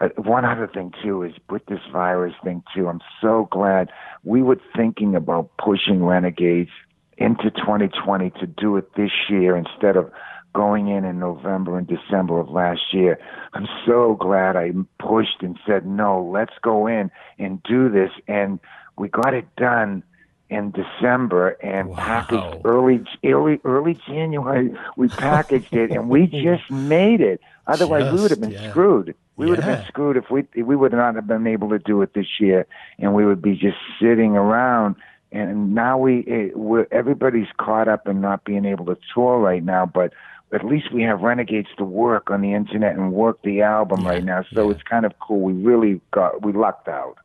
uh, 0.00 0.08
one 0.16 0.44
other 0.44 0.66
thing 0.66 0.92
too 1.02 1.22
is 1.22 1.32
with 1.50 1.64
this 1.66 1.80
virus 1.92 2.34
thing 2.44 2.62
too. 2.74 2.88
I'm 2.88 3.00
so 3.20 3.48
glad 3.50 3.90
we 4.24 4.42
were 4.42 4.60
thinking 4.76 5.14
about 5.14 5.50
pushing 5.58 6.04
Renegades 6.04 6.70
into 7.16 7.50
2020 7.50 8.30
to 8.30 8.46
do 8.46 8.76
it 8.76 8.94
this 8.94 9.10
year 9.28 9.56
instead 9.56 9.96
of 9.96 10.10
going 10.54 10.88
in 10.88 11.04
in 11.04 11.18
November 11.18 11.78
and 11.78 11.86
December 11.86 12.40
of 12.40 12.48
last 12.48 12.92
year. 12.92 13.18
I'm 13.54 13.66
so 13.86 14.14
glad 14.14 14.56
I 14.56 14.72
pushed 14.98 15.42
and 15.42 15.58
said 15.66 15.86
no. 15.86 16.22
Let's 16.22 16.54
go 16.62 16.86
in 16.86 17.10
and 17.38 17.62
do 17.64 17.88
this, 17.88 18.10
and 18.26 18.60
we 18.96 19.08
got 19.08 19.34
it 19.34 19.46
done 19.56 20.02
in 20.50 20.72
December 20.72 21.50
and 21.62 21.90
wow. 21.90 21.96
packaged 21.96 22.64
early 22.64 23.04
early 23.24 23.60
early 23.64 23.94
January. 24.06 24.74
We 24.96 25.08
packaged 25.08 25.74
it 25.74 25.90
and 25.90 26.08
we 26.08 26.26
just 26.42 26.70
made 26.70 27.20
it. 27.20 27.40
Otherwise, 27.66 28.04
just, 28.04 28.14
we 28.14 28.22
would 28.22 28.30
have 28.30 28.40
been 28.40 28.50
yeah. 28.52 28.70
screwed. 28.70 29.14
We 29.38 29.46
yeah. 29.46 29.50
would 29.50 29.60
have 29.60 29.78
been 29.78 29.86
screwed 29.86 30.16
if 30.16 30.30
we 30.30 30.46
we 30.62 30.76
would 30.76 30.92
not 30.92 31.14
have 31.14 31.26
been 31.26 31.46
able 31.46 31.70
to 31.70 31.78
do 31.78 32.02
it 32.02 32.12
this 32.12 32.26
year, 32.40 32.66
and 32.98 33.14
we 33.14 33.24
would 33.24 33.40
be 33.40 33.54
just 33.54 33.78
sitting 34.00 34.36
around. 34.36 34.96
And 35.30 35.74
now 35.74 35.96
we 35.96 36.20
it, 36.20 36.58
we're, 36.58 36.86
everybody's 36.90 37.48
caught 37.56 37.88
up 37.88 38.08
in 38.08 38.20
not 38.20 38.44
being 38.44 38.64
able 38.64 38.84
to 38.86 38.98
tour 39.14 39.38
right 39.38 39.64
now, 39.64 39.86
but 39.86 40.12
at 40.52 40.64
least 40.64 40.92
we 40.92 41.02
have 41.02 41.20
Renegades 41.20 41.68
to 41.76 41.84
work 41.84 42.30
on 42.30 42.40
the 42.40 42.52
internet 42.52 42.96
and 42.96 43.12
work 43.12 43.40
the 43.42 43.62
album 43.62 44.00
yeah. 44.00 44.08
right 44.08 44.24
now. 44.24 44.44
So 44.52 44.70
it's 44.70 44.82
kind 44.82 45.06
of 45.06 45.12
cool. 45.20 45.40
We 45.40 45.52
really 45.52 46.00
got 46.10 46.42
we 46.42 46.52
lucked 46.52 46.88
out. 46.88 47.16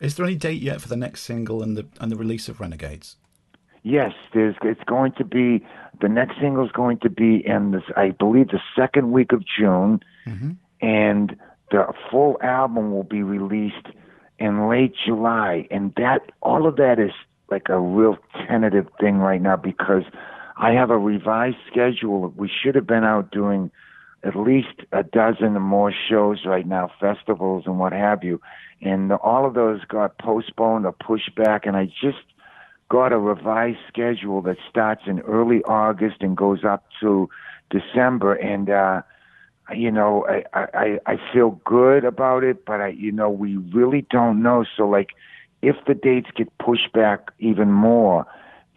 Is 0.00 0.14
there 0.14 0.24
any 0.24 0.36
date 0.36 0.62
yet 0.62 0.80
for 0.80 0.88
the 0.88 0.96
next 0.96 1.22
single 1.22 1.62
and 1.62 1.76
the 1.76 1.86
and 2.00 2.10
the 2.10 2.16
release 2.16 2.48
of 2.48 2.58
Renegades? 2.58 3.16
Yes, 3.82 4.12
there's. 4.32 4.56
It's 4.62 4.84
going 4.84 5.12
to 5.12 5.24
be 5.24 5.64
the 6.00 6.08
next 6.08 6.40
single 6.40 6.64
is 6.64 6.72
going 6.72 6.98
to 7.00 7.10
be 7.10 7.46
in 7.46 7.72
this. 7.72 7.82
I 7.96 8.10
believe 8.10 8.48
the 8.48 8.60
second 8.74 9.12
week 9.12 9.32
of 9.32 9.42
June, 9.44 10.00
mm-hmm. 10.26 10.52
and 10.80 11.36
the 11.70 11.92
full 12.10 12.36
album 12.42 12.92
will 12.92 13.04
be 13.04 13.22
released 13.22 13.86
in 14.38 14.68
late 14.68 14.94
July. 15.06 15.66
And 15.70 15.92
that 15.96 16.32
all 16.42 16.66
of 16.66 16.76
that 16.76 16.98
is 16.98 17.12
like 17.50 17.68
a 17.68 17.78
real 17.78 18.16
tentative 18.46 18.88
thing 19.00 19.18
right 19.18 19.40
now 19.40 19.56
because 19.56 20.04
I 20.56 20.72
have 20.72 20.90
a 20.90 20.98
revised 20.98 21.58
schedule. 21.70 22.32
We 22.36 22.50
should 22.50 22.74
have 22.74 22.86
been 22.86 23.04
out 23.04 23.30
doing 23.30 23.70
at 24.22 24.36
least 24.36 24.82
a 24.92 25.02
dozen 25.02 25.56
or 25.56 25.60
more 25.60 25.92
shows 26.08 26.44
right 26.44 26.66
now, 26.66 26.90
festivals 27.00 27.64
and 27.66 27.78
what 27.78 27.92
have 27.92 28.22
you. 28.22 28.40
And 28.82 29.12
all 29.12 29.46
of 29.46 29.54
those 29.54 29.84
got 29.84 30.18
postponed 30.18 30.86
or 30.86 30.92
pushed 30.92 31.34
back. 31.34 31.66
And 31.66 31.76
I 31.76 31.86
just 31.86 32.18
got 32.88 33.12
a 33.12 33.18
revised 33.18 33.78
schedule 33.88 34.42
that 34.42 34.56
starts 34.68 35.02
in 35.06 35.20
early 35.20 35.62
August 35.64 36.16
and 36.20 36.36
goes 36.36 36.64
up 36.64 36.84
to 37.00 37.28
December. 37.70 38.34
And, 38.34 38.68
uh, 38.68 39.02
you 39.74 39.90
know, 39.90 40.26
I, 40.28 40.66
I, 40.74 41.00
I 41.06 41.32
feel 41.32 41.60
good 41.64 42.04
about 42.04 42.44
it, 42.44 42.64
but 42.64 42.80
I, 42.80 42.88
you 42.88 43.12
know, 43.12 43.30
we 43.30 43.56
really 43.56 44.06
don't 44.10 44.42
know. 44.42 44.64
So 44.76 44.88
like, 44.88 45.10
if 45.62 45.76
the 45.86 45.94
dates 45.94 46.30
get 46.34 46.56
pushed 46.58 46.92
back 46.92 47.32
even 47.38 47.70
more, 47.70 48.26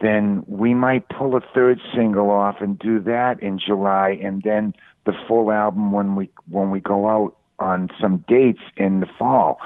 then 0.00 0.44
we 0.46 0.74
might 0.74 1.08
pull 1.08 1.36
a 1.36 1.40
third 1.40 1.80
single 1.94 2.30
off 2.30 2.56
and 2.60 2.78
do 2.78 3.00
that 3.00 3.42
in 3.42 3.58
July, 3.58 4.18
and 4.22 4.42
then 4.42 4.74
the 5.06 5.14
full 5.26 5.50
album 5.50 5.92
when 5.92 6.16
we 6.16 6.28
when 6.50 6.70
we 6.70 6.80
go 6.80 7.08
out 7.08 7.36
on 7.58 7.88
some 8.00 8.24
dates 8.28 8.60
in 8.76 9.00
the 9.00 9.06
fall. 9.18 9.58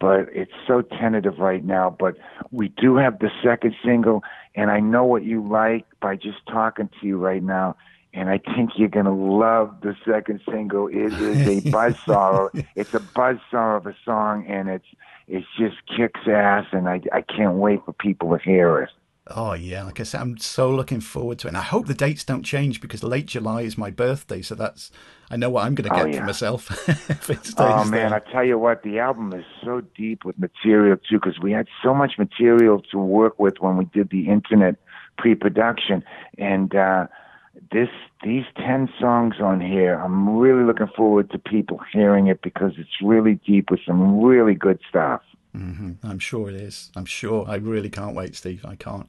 But 0.00 0.28
it's 0.32 0.52
so 0.66 0.82
tentative 0.82 1.38
right 1.38 1.64
now. 1.64 1.94
But 1.96 2.16
we 2.50 2.68
do 2.68 2.96
have 2.96 3.20
the 3.20 3.30
second 3.42 3.74
single, 3.84 4.24
and 4.54 4.70
I 4.70 4.80
know 4.80 5.04
what 5.04 5.24
you 5.24 5.46
like 5.46 5.86
by 6.00 6.16
just 6.16 6.44
talking 6.48 6.88
to 7.00 7.06
you 7.06 7.18
right 7.18 7.42
now. 7.42 7.76
And 8.14 8.30
I 8.30 8.38
think 8.38 8.70
you're 8.76 8.88
gonna 8.88 9.14
love 9.14 9.74
the 9.82 9.96
second 10.06 10.40
single. 10.50 10.88
It 10.88 11.12
is 11.12 11.66
a 11.66 11.70
buzz 11.70 11.94
buzzsaw. 11.96 12.64
it's 12.76 12.94
a 12.94 13.00
buzz 13.00 13.36
buzzsaw 13.52 13.76
of 13.78 13.86
a 13.86 13.96
song, 14.04 14.46
and 14.46 14.68
it's 14.68 14.86
it 15.26 15.44
just 15.58 15.76
kicks 15.96 16.20
ass. 16.26 16.66
And 16.72 16.88
I 16.88 17.00
I 17.12 17.22
can't 17.22 17.56
wait 17.56 17.84
for 17.84 17.92
people 17.92 18.36
to 18.36 18.42
hear 18.42 18.80
it. 18.80 18.90
Oh 19.28 19.54
yeah, 19.54 19.84
like 19.84 20.00
I 20.00 20.02
said, 20.02 20.20
I'm 20.20 20.36
so 20.36 20.70
looking 20.70 21.00
forward 21.00 21.38
to 21.40 21.46
it. 21.46 21.50
And 21.50 21.56
I 21.56 21.62
hope 21.62 21.86
the 21.86 21.94
dates 21.94 22.24
don't 22.24 22.42
change 22.42 22.82
because 22.82 23.02
late 23.02 23.26
July 23.26 23.62
is 23.62 23.78
my 23.78 23.90
birthday, 23.90 24.42
so 24.42 24.54
that's 24.54 24.90
I 25.30 25.36
know 25.36 25.48
what 25.48 25.64
I'm 25.64 25.74
going 25.74 25.88
to 25.88 25.94
oh, 25.94 25.96
get 25.96 26.06
oh, 26.06 26.08
yeah. 26.08 26.18
for 26.18 26.26
myself 26.26 26.88
if 26.88 27.30
it 27.30 27.46
stays 27.46 27.54
Oh 27.56 27.84
man, 27.84 28.10
there. 28.10 28.14
I 28.14 28.32
tell 28.32 28.44
you 28.44 28.58
what, 28.58 28.82
the 28.82 28.98
album 28.98 29.32
is 29.32 29.44
so 29.64 29.80
deep 29.96 30.26
with 30.26 30.38
material 30.38 30.98
too 30.98 31.18
because 31.18 31.40
we 31.40 31.52
had 31.52 31.68
so 31.82 31.94
much 31.94 32.18
material 32.18 32.82
to 32.90 32.98
work 32.98 33.38
with 33.38 33.54
when 33.60 33.78
we 33.78 33.86
did 33.86 34.10
the 34.10 34.28
internet 34.28 34.76
pre-production, 35.16 36.04
and 36.38 36.74
uh, 36.74 37.06
this 37.72 37.88
these 38.22 38.44
ten 38.56 38.88
songs 39.00 39.36
on 39.40 39.60
here, 39.60 39.94
I'm 39.94 40.36
really 40.36 40.64
looking 40.64 40.88
forward 40.96 41.30
to 41.30 41.38
people 41.38 41.80
hearing 41.92 42.26
it 42.26 42.40
because 42.42 42.72
it's 42.78 43.02
really 43.02 43.34
deep 43.46 43.70
with 43.70 43.80
some 43.86 44.20
really 44.20 44.54
good 44.54 44.80
stuff. 44.88 45.22
Mm-hmm. 45.56 45.92
I'm 46.02 46.18
sure 46.18 46.48
it 46.48 46.56
is. 46.56 46.90
I'm 46.96 47.04
sure. 47.04 47.46
I 47.48 47.56
really 47.56 47.90
can't 47.90 48.14
wait, 48.14 48.34
Steve. 48.34 48.64
I 48.64 48.74
can't. 48.74 49.08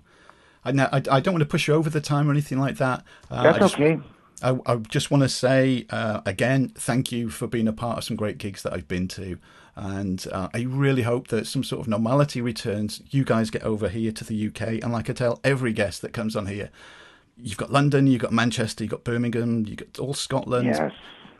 I, 0.64 0.72
I, 0.72 1.02
I 1.12 1.20
don't 1.20 1.34
want 1.34 1.42
to 1.42 1.50
push 1.50 1.68
you 1.68 1.74
over 1.74 1.90
the 1.90 2.02
time 2.02 2.28
or 2.28 2.32
anything 2.32 2.60
like 2.60 2.78
that. 2.78 3.04
Uh, 3.30 3.44
That's 3.44 3.58
I 3.58 3.60
just, 3.60 3.76
okay. 3.76 4.00
I, 4.42 4.58
I, 4.66 4.76
just 4.78 5.12
want 5.12 5.24
to 5.24 5.30
say 5.30 5.86
uh, 5.90 6.22
again, 6.26 6.70
thank 6.76 7.12
you 7.12 7.30
for 7.30 7.48
being 7.48 7.68
a 7.68 7.74
part 7.74 7.98
of 7.98 8.04
some 8.04 8.18
great 8.18 8.38
gigs 8.38 8.64
that 8.64 8.74
I've 8.74 8.88
been 8.88 9.08
to. 9.10 9.38
And 9.76 10.26
uh, 10.32 10.50
I 10.54 10.62
really 10.62 11.02
hope 11.02 11.28
that 11.30 11.48
some 11.48 11.64
sort 11.64 11.82
of 11.82 11.88
normality 11.88 12.42
returns. 12.42 13.02
You 13.10 13.24
guys 13.26 13.50
get 13.50 13.64
over 13.64 13.90
here 13.90 14.12
to 14.12 14.24
the 14.24 14.48
UK. 14.48 14.84
And 14.84 14.92
like 14.92 15.10
I 15.10 15.14
tell 15.14 15.40
every 15.44 15.74
guest 15.74 16.02
that 16.02 16.14
comes 16.14 16.36
on 16.36 16.48
here, 16.48 16.70
you've 17.38 17.58
got 17.58 17.72
London, 17.72 18.08
you've 18.08 18.22
got 18.22 18.34
Manchester, 18.34 18.84
you've 18.84 18.92
got 18.92 19.04
Birmingham, 19.04 19.66
you've 19.66 19.78
got 19.78 20.00
all 20.00 20.14
Scotland. 20.14 20.68
Yes. 20.68 20.92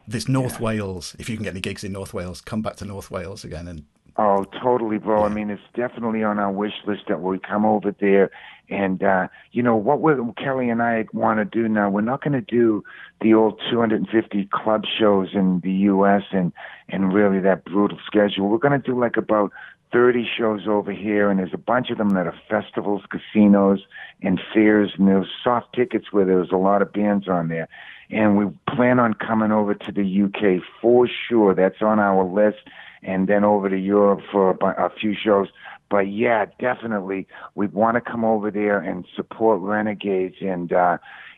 There's 0.08 0.30
North 0.30 0.60
Wales. 0.60 1.16
If 1.18 1.30
you 1.30 1.36
can 1.36 1.44
get 1.44 1.52
any 1.52 1.62
gigs 1.62 1.84
in 1.84 1.92
North 1.92 2.14
Wales, 2.14 2.40
come 2.40 2.62
back 2.62 2.76
to 2.78 2.86
North 2.86 3.10
Wales 3.10 3.44
again 3.44 3.68
and 3.68 3.86
Oh, 4.18 4.46
totally, 4.62 4.98
bro. 4.98 5.20
Yeah. 5.20 5.26
I 5.26 5.30
mean, 5.30 5.50
it's 5.50 5.62
definitely 5.76 6.24
on 6.24 6.40
our 6.40 6.52
wish 6.52 6.74
list 6.88 7.04
that 7.10 7.22
we 7.22 7.38
come 7.40 7.66
over 7.66 7.94
there. 8.00 8.32
And, 8.70 9.04
uh, 9.04 9.28
you 9.52 9.62
know, 9.62 9.76
what 9.76 10.00
we're, 10.00 10.18
Kelly 10.34 10.70
and 10.70 10.82
I 10.82 11.06
want 11.12 11.40
to 11.40 11.46
do 11.46 11.68
now, 11.68 11.90
we're 11.90 12.02
not 12.02 12.24
going 12.24 12.34
to 12.34 12.42
do 12.42 12.84
the 13.22 13.34
old 13.34 13.62
250 13.70 14.50
club 14.54 14.84
shows 14.98 15.30
in 15.34 15.60
the 15.60 15.72
U.S. 15.72 16.24
and, 16.32 16.54
and 16.88 17.14
really 17.14 17.40
that 17.42 17.66
brutal 17.66 18.00
schedule. 18.06 18.48
We're 18.48 18.58
going 18.58 18.80
to 18.80 18.86
do 18.86 18.98
like 18.98 19.18
about 19.18 19.52
30 19.92 20.28
shows 20.38 20.68
over 20.68 20.92
here, 20.92 21.30
and 21.30 21.40
there's 21.40 21.54
a 21.54 21.58
bunch 21.58 21.90
of 21.90 21.98
them 21.98 22.12
that 22.12 22.28
are 22.28 22.36
festivals, 22.50 23.04
casinos, 23.10 23.80
and 24.22 24.42
fairs, 24.54 24.94
and 24.98 25.08
there's 25.08 25.28
soft 25.44 25.74
tickets 25.74 26.12
where 26.12 26.26
there's 26.26 26.52
a 26.52 26.58
lot 26.58 26.82
of 26.82 26.92
bands 26.92 27.28
on 27.28 27.48
there. 27.48 27.68
And 28.10 28.38
we 28.38 28.46
plan 28.76 29.00
on 29.00 29.14
coming 29.14 29.52
over 29.52 29.74
to 29.74 29.92
the 29.92 30.24
UK 30.24 30.62
for 30.82 31.08
sure. 31.08 31.56
That's 31.56 31.82
on 31.82 32.00
our 32.00 32.24
list 32.24 32.60
and 33.06 33.28
then 33.28 33.44
over 33.44 33.70
to 33.70 33.78
Europe 33.78 34.22
for 34.32 34.52
a, 34.52 34.90
few 34.90 35.16
shows. 35.16 35.48
But 35.90 36.12
yeah, 36.12 36.46
definitely, 36.60 37.28
we 37.54 37.68
want 37.68 37.96
to 37.96 38.02
come 38.02 38.26
over 38.26 38.50
there 38.52 38.80
and 38.80 39.06
support 39.16 39.62
Renegades, 39.62 40.38
and 40.42 40.74
uh, 40.74 40.98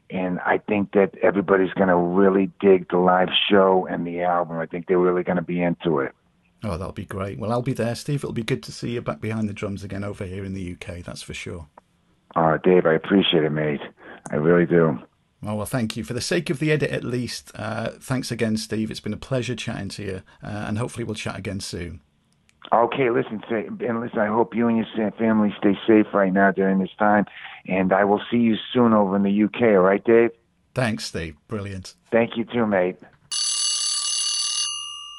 and 0.09 0.39
I 0.39 0.57
think 0.57 0.93
that 0.93 1.15
everybody's 1.21 1.73
going 1.73 1.89
to 1.89 1.95
really 1.95 2.49
dig 2.61 2.89
the 2.89 2.97
live 2.97 3.29
show 3.49 3.85
and 3.89 4.07
the 4.07 4.21
album. 4.21 4.57
I 4.57 4.65
think 4.65 4.87
they're 4.87 4.97
really 4.97 5.23
going 5.23 5.35
to 5.35 5.41
be 5.41 5.61
into 5.61 5.99
it. 5.99 6.15
Oh, 6.63 6.77
that'll 6.77 6.91
be 6.91 7.05
great. 7.05 7.37
Well, 7.37 7.51
I'll 7.51 7.61
be 7.61 7.73
there, 7.73 7.95
Steve. 7.95 8.23
It'll 8.23 8.33
be 8.33 8.43
good 8.43 8.63
to 8.63 8.71
see 8.71 8.91
you 8.91 9.01
back 9.01 9.21
behind 9.21 9.47
the 9.47 9.53
drums 9.53 9.83
again 9.83 10.03
over 10.03 10.25
here 10.25 10.43
in 10.43 10.53
the 10.53 10.73
UK. 10.73 11.03
That's 11.03 11.21
for 11.21 11.33
sure. 11.33 11.67
Oh, 12.35 12.57
Dave, 12.63 12.85
I 12.85 12.93
appreciate 12.93 13.43
it, 13.43 13.51
mate. 13.51 13.81
I 14.31 14.35
really 14.35 14.65
do. 14.65 14.99
Oh, 15.45 15.55
well, 15.55 15.65
thank 15.65 15.95
you. 15.95 16.03
For 16.03 16.13
the 16.13 16.21
sake 16.21 16.49
of 16.49 16.59
the 16.59 16.71
edit, 16.71 16.91
at 16.91 17.03
least, 17.03 17.51
uh, 17.55 17.91
thanks 17.99 18.31
again, 18.31 18.57
Steve. 18.57 18.89
It's 18.89 18.99
been 18.99 19.13
a 19.13 19.17
pleasure 19.17 19.55
chatting 19.55 19.89
to 19.89 20.03
you, 20.03 20.21
uh, 20.43 20.65
and 20.67 20.77
hopefully 20.77 21.03
we'll 21.03 21.15
chat 21.15 21.37
again 21.37 21.59
soon. 21.59 22.01
Okay, 22.73 23.09
listen, 23.11 23.41
and 23.49 24.01
listen. 24.01 24.19
I 24.19 24.27
hope 24.27 24.53
you 24.53 24.67
and 24.67 24.77
your 24.77 25.11
family 25.11 25.55
stay 25.57 25.77
safe 25.87 26.07
right 26.13 26.33
now 26.33 26.51
during 26.51 26.79
this 26.79 26.89
time, 26.99 27.25
and 27.67 27.93
I 27.93 28.03
will 28.03 28.21
see 28.29 28.37
you 28.37 28.55
soon 28.73 28.93
over 28.93 29.15
in 29.15 29.23
the 29.23 29.43
UK. 29.43 29.61
All 29.61 29.83
right, 29.83 30.03
Dave. 30.03 30.31
Thanks, 30.73 31.05
Steve. 31.05 31.37
Brilliant. 31.47 31.93
Thank 32.11 32.35
you 32.35 32.43
too, 32.43 32.65
mate. 32.65 32.97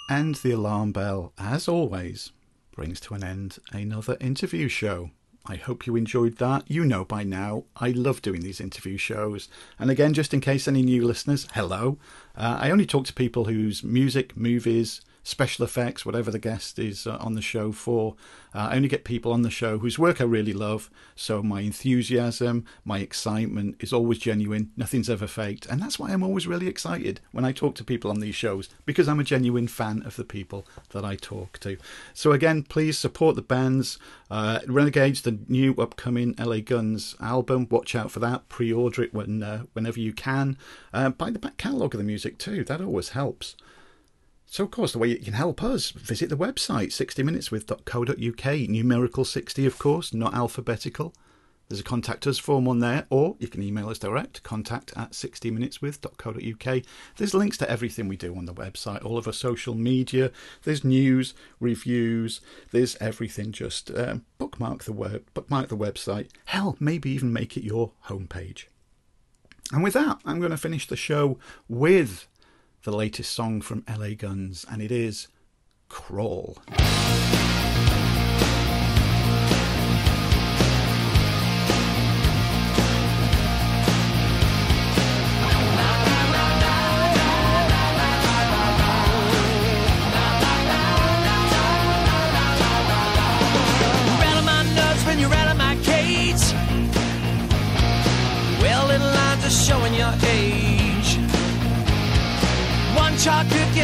And 0.09 0.37
the 0.37 0.53
alarm 0.53 0.93
bell, 0.93 1.35
as 1.37 1.69
always, 1.69 2.33
brings 2.73 2.99
to 3.01 3.15
an 3.15 3.23
end 3.23 3.59
another 3.73 4.17
interview 4.21 4.69
show. 4.69 5.11
I 5.45 5.57
hope 5.57 5.87
you 5.87 5.97
enjoyed 5.97 6.37
that. 6.37 6.71
You 6.71 6.85
know 6.85 7.05
by 7.05 7.25
now, 7.25 7.65
I 7.77 7.91
love 7.91 8.23
doing 8.23 8.41
these 8.41 8.61
interview 8.61 8.97
shows. 8.97 9.49
And 9.79 9.91
again, 9.91 10.15
just 10.15 10.33
in 10.33 10.41
case 10.41 10.67
any 10.67 10.83
new 10.83 11.07
listeners, 11.07 11.47
hello. 11.53 11.99
Uh, 12.37 12.59
I 12.61 12.71
only 12.71 12.87
talk 12.87 13.05
to 13.07 13.13
people 13.13 13.47
whose 13.47 13.85
music, 13.85 14.37
movies, 14.37 15.03
special 15.29 15.65
effects, 15.65 16.07
whatever 16.07 16.31
the 16.31 16.39
guest 16.39 16.79
is 16.79 17.07
uh, 17.07 17.19
on 17.21 17.35
the 17.35 17.43
show 17.43 17.71
for. 17.71 18.17
Uh, 18.55 18.69
I 18.71 18.77
only 18.77 18.89
get 18.89 19.05
people 19.05 19.31
on 19.31 19.43
the 19.43 19.51
show 19.51 19.79
whose 19.79 19.99
work 19.99 20.23
I 20.23 20.25
really 20.25 20.55
love, 20.55 20.91
so 21.15 21.43
my 21.43 21.61
enthusiasm, 21.61 22.65
my 22.83 23.01
excitement 23.01 23.77
is 23.81 23.93
always 23.93 24.19
genuine. 24.19 24.73
Nothing's 24.75 25.11
ever 25.11 25.27
faked, 25.27 25.67
and 25.67 25.83
that's 25.83 25.99
why 25.99 26.11
I'm 26.11 26.23
always 26.23 26.47
really 26.47 26.67
excited 26.67 27.21
when 27.31 27.45
I 27.45 27.53
talk 27.53 27.75
to 27.77 27.85
people 27.85 28.11
on 28.11 28.21
these 28.21 28.35
shows 28.35 28.71
because 28.87 29.07
I'm 29.07 29.21
a 29.21 29.25
genuine 29.25 29.69
fan 29.69 30.03
of 30.03 30.17
the 30.17 30.25
people 30.25 30.67
that 30.91 31.05
I 31.05 31.17
talk 31.17 31.59
to. 31.61 31.77
So 32.15 32.33
again, 32.33 32.63
please 32.63 32.97
support 32.97 33.37
the 33.37 33.43
bands. 33.43 33.99
Uh, 34.31 34.61
Renegades, 34.67 35.23
the 35.23 35.39
new 35.47 35.75
upcoming 35.75 36.35
LA 36.39 36.61
Guns 36.61 37.17
album. 37.21 37.67
Watch 37.71 37.95
out 37.95 38.11
for 38.11 38.21
that. 38.21 38.49
Pre-order 38.49 39.03
it 39.03 39.13
when 39.13 39.43
uh, 39.43 39.65
whenever 39.75 40.01
you 40.01 40.15
can. 40.15 40.57
Uh, 40.93 41.11
buy 41.11 41.31
the 41.31 41.39
back 41.39 41.59
catalogue 41.59 41.95
of 41.95 41.99
the 41.99 42.05
music 42.05 42.39
too. 42.39 42.65
That 42.65 42.81
always 42.81 43.11
helps. 43.11 43.57
So, 44.51 44.65
of 44.65 44.71
course, 44.71 44.93
the 44.93 44.99
way 44.99 45.09
you 45.09 45.19
can 45.19 45.35
help 45.35 45.63
us, 45.63 45.91
visit 45.91 46.31
the 46.31 46.37
website 46.37 46.89
60minuteswith.co.uk, 46.89 48.69
numerical 48.71 49.25
60, 49.27 49.67
of 49.67 49.79
course, 49.79 50.15
not 50.15 50.33
alphabetical. 50.35 51.15
There's 51.69 51.81
a 51.81 51.85
contact 51.85 52.27
us 52.27 52.39
form 52.39 52.67
on 52.67 52.79
there, 52.79 53.05
or 53.11 53.37
you 53.39 53.49
can 53.49 53.63
email 53.63 53.91
us 53.91 53.99
direct, 53.99 54.43
contact 54.43 54.95
at 54.97 55.11
60minuteswith.co.uk. 55.11 56.83
There's 57.17 57.35
links 57.35 57.59
to 57.59 57.71
everything 57.71 58.09
we 58.09 58.17
do 58.17 58.35
on 58.35 58.47
the 58.47 58.55
website, 58.55 59.05
all 59.05 59.19
of 59.19 59.27
our 59.27 59.35
social 59.35 59.75
media, 59.75 60.33
there's 60.63 60.83
news, 60.83 61.35
reviews, 61.61 62.41
there's 62.71 62.97
everything. 63.03 63.53
Just 63.53 63.91
um, 63.91 64.25
bookmark 64.39 64.85
the 64.85 64.95
web, 64.95 65.27
bookmark 65.35 65.69
the 65.69 65.77
website. 65.77 66.31
Hell, 66.47 66.75
maybe 66.81 67.11
even 67.11 67.35
make 67.35 67.59
it 67.59 67.65
your 67.65 67.93
homepage. 68.07 68.65
And 69.71 69.85
with 69.85 69.93
that, 69.93 70.21
I'm 70.25 70.39
going 70.39 70.53
to 70.53 70.57
finish 70.57 70.87
the 70.87 70.97
show 70.97 71.39
with 71.69 72.27
the 72.83 72.93
latest 72.93 73.33
song 73.33 73.61
from 73.61 73.85
LA 73.89 74.11
Guns, 74.11 74.65
and 74.71 74.81
it 74.81 74.93
is 74.93 75.29
Crawl. 75.89 76.59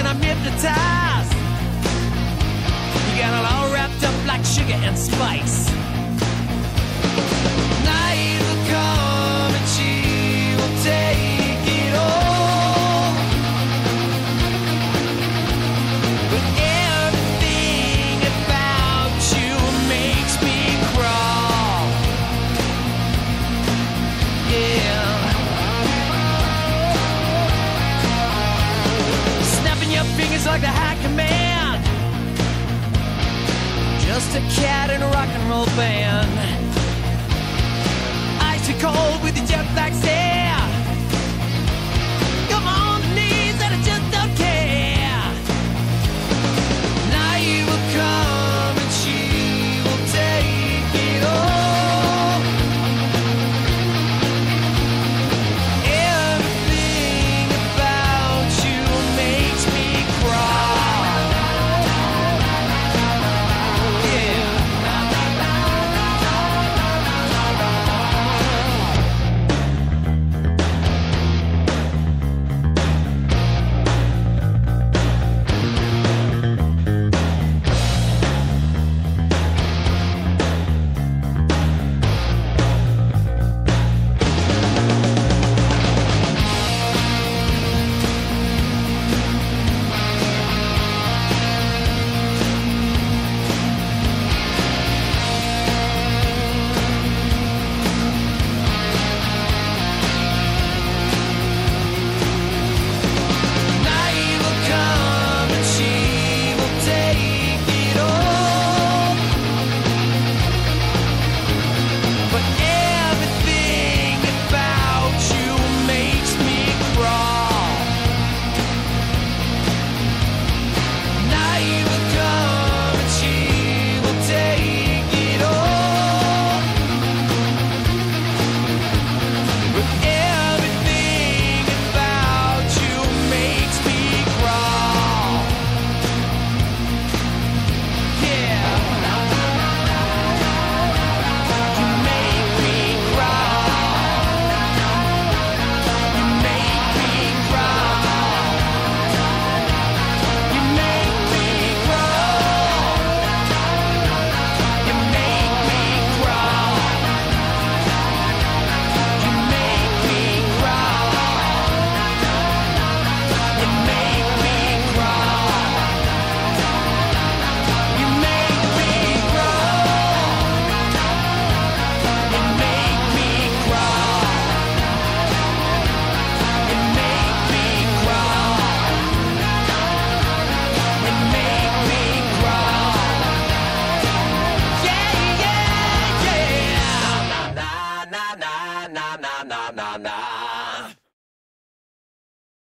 Cooking, 0.05 0.07
I'm 0.07 0.23
hypnotized. 0.23 1.33
You 3.11 3.21
got 3.21 3.35
it 3.39 3.53
all 3.53 3.73
wrapped 3.73 4.05
up 4.05 4.27
like 4.27 4.45
sugar 4.45 4.75
and 4.75 4.99
spice. 4.99 5.84
A 34.35 34.41
cat 34.51 34.91
in 34.91 35.01
a 35.01 35.07
rock 35.07 35.29
and 35.29 35.49
roll 35.49 35.67
band. 35.77 36.29
Icy 38.41 38.75
cold 38.81 39.23
with 39.23 39.35
the 39.35 39.47
jet 39.47 39.65
black 39.75 39.93
sand. 39.93 40.24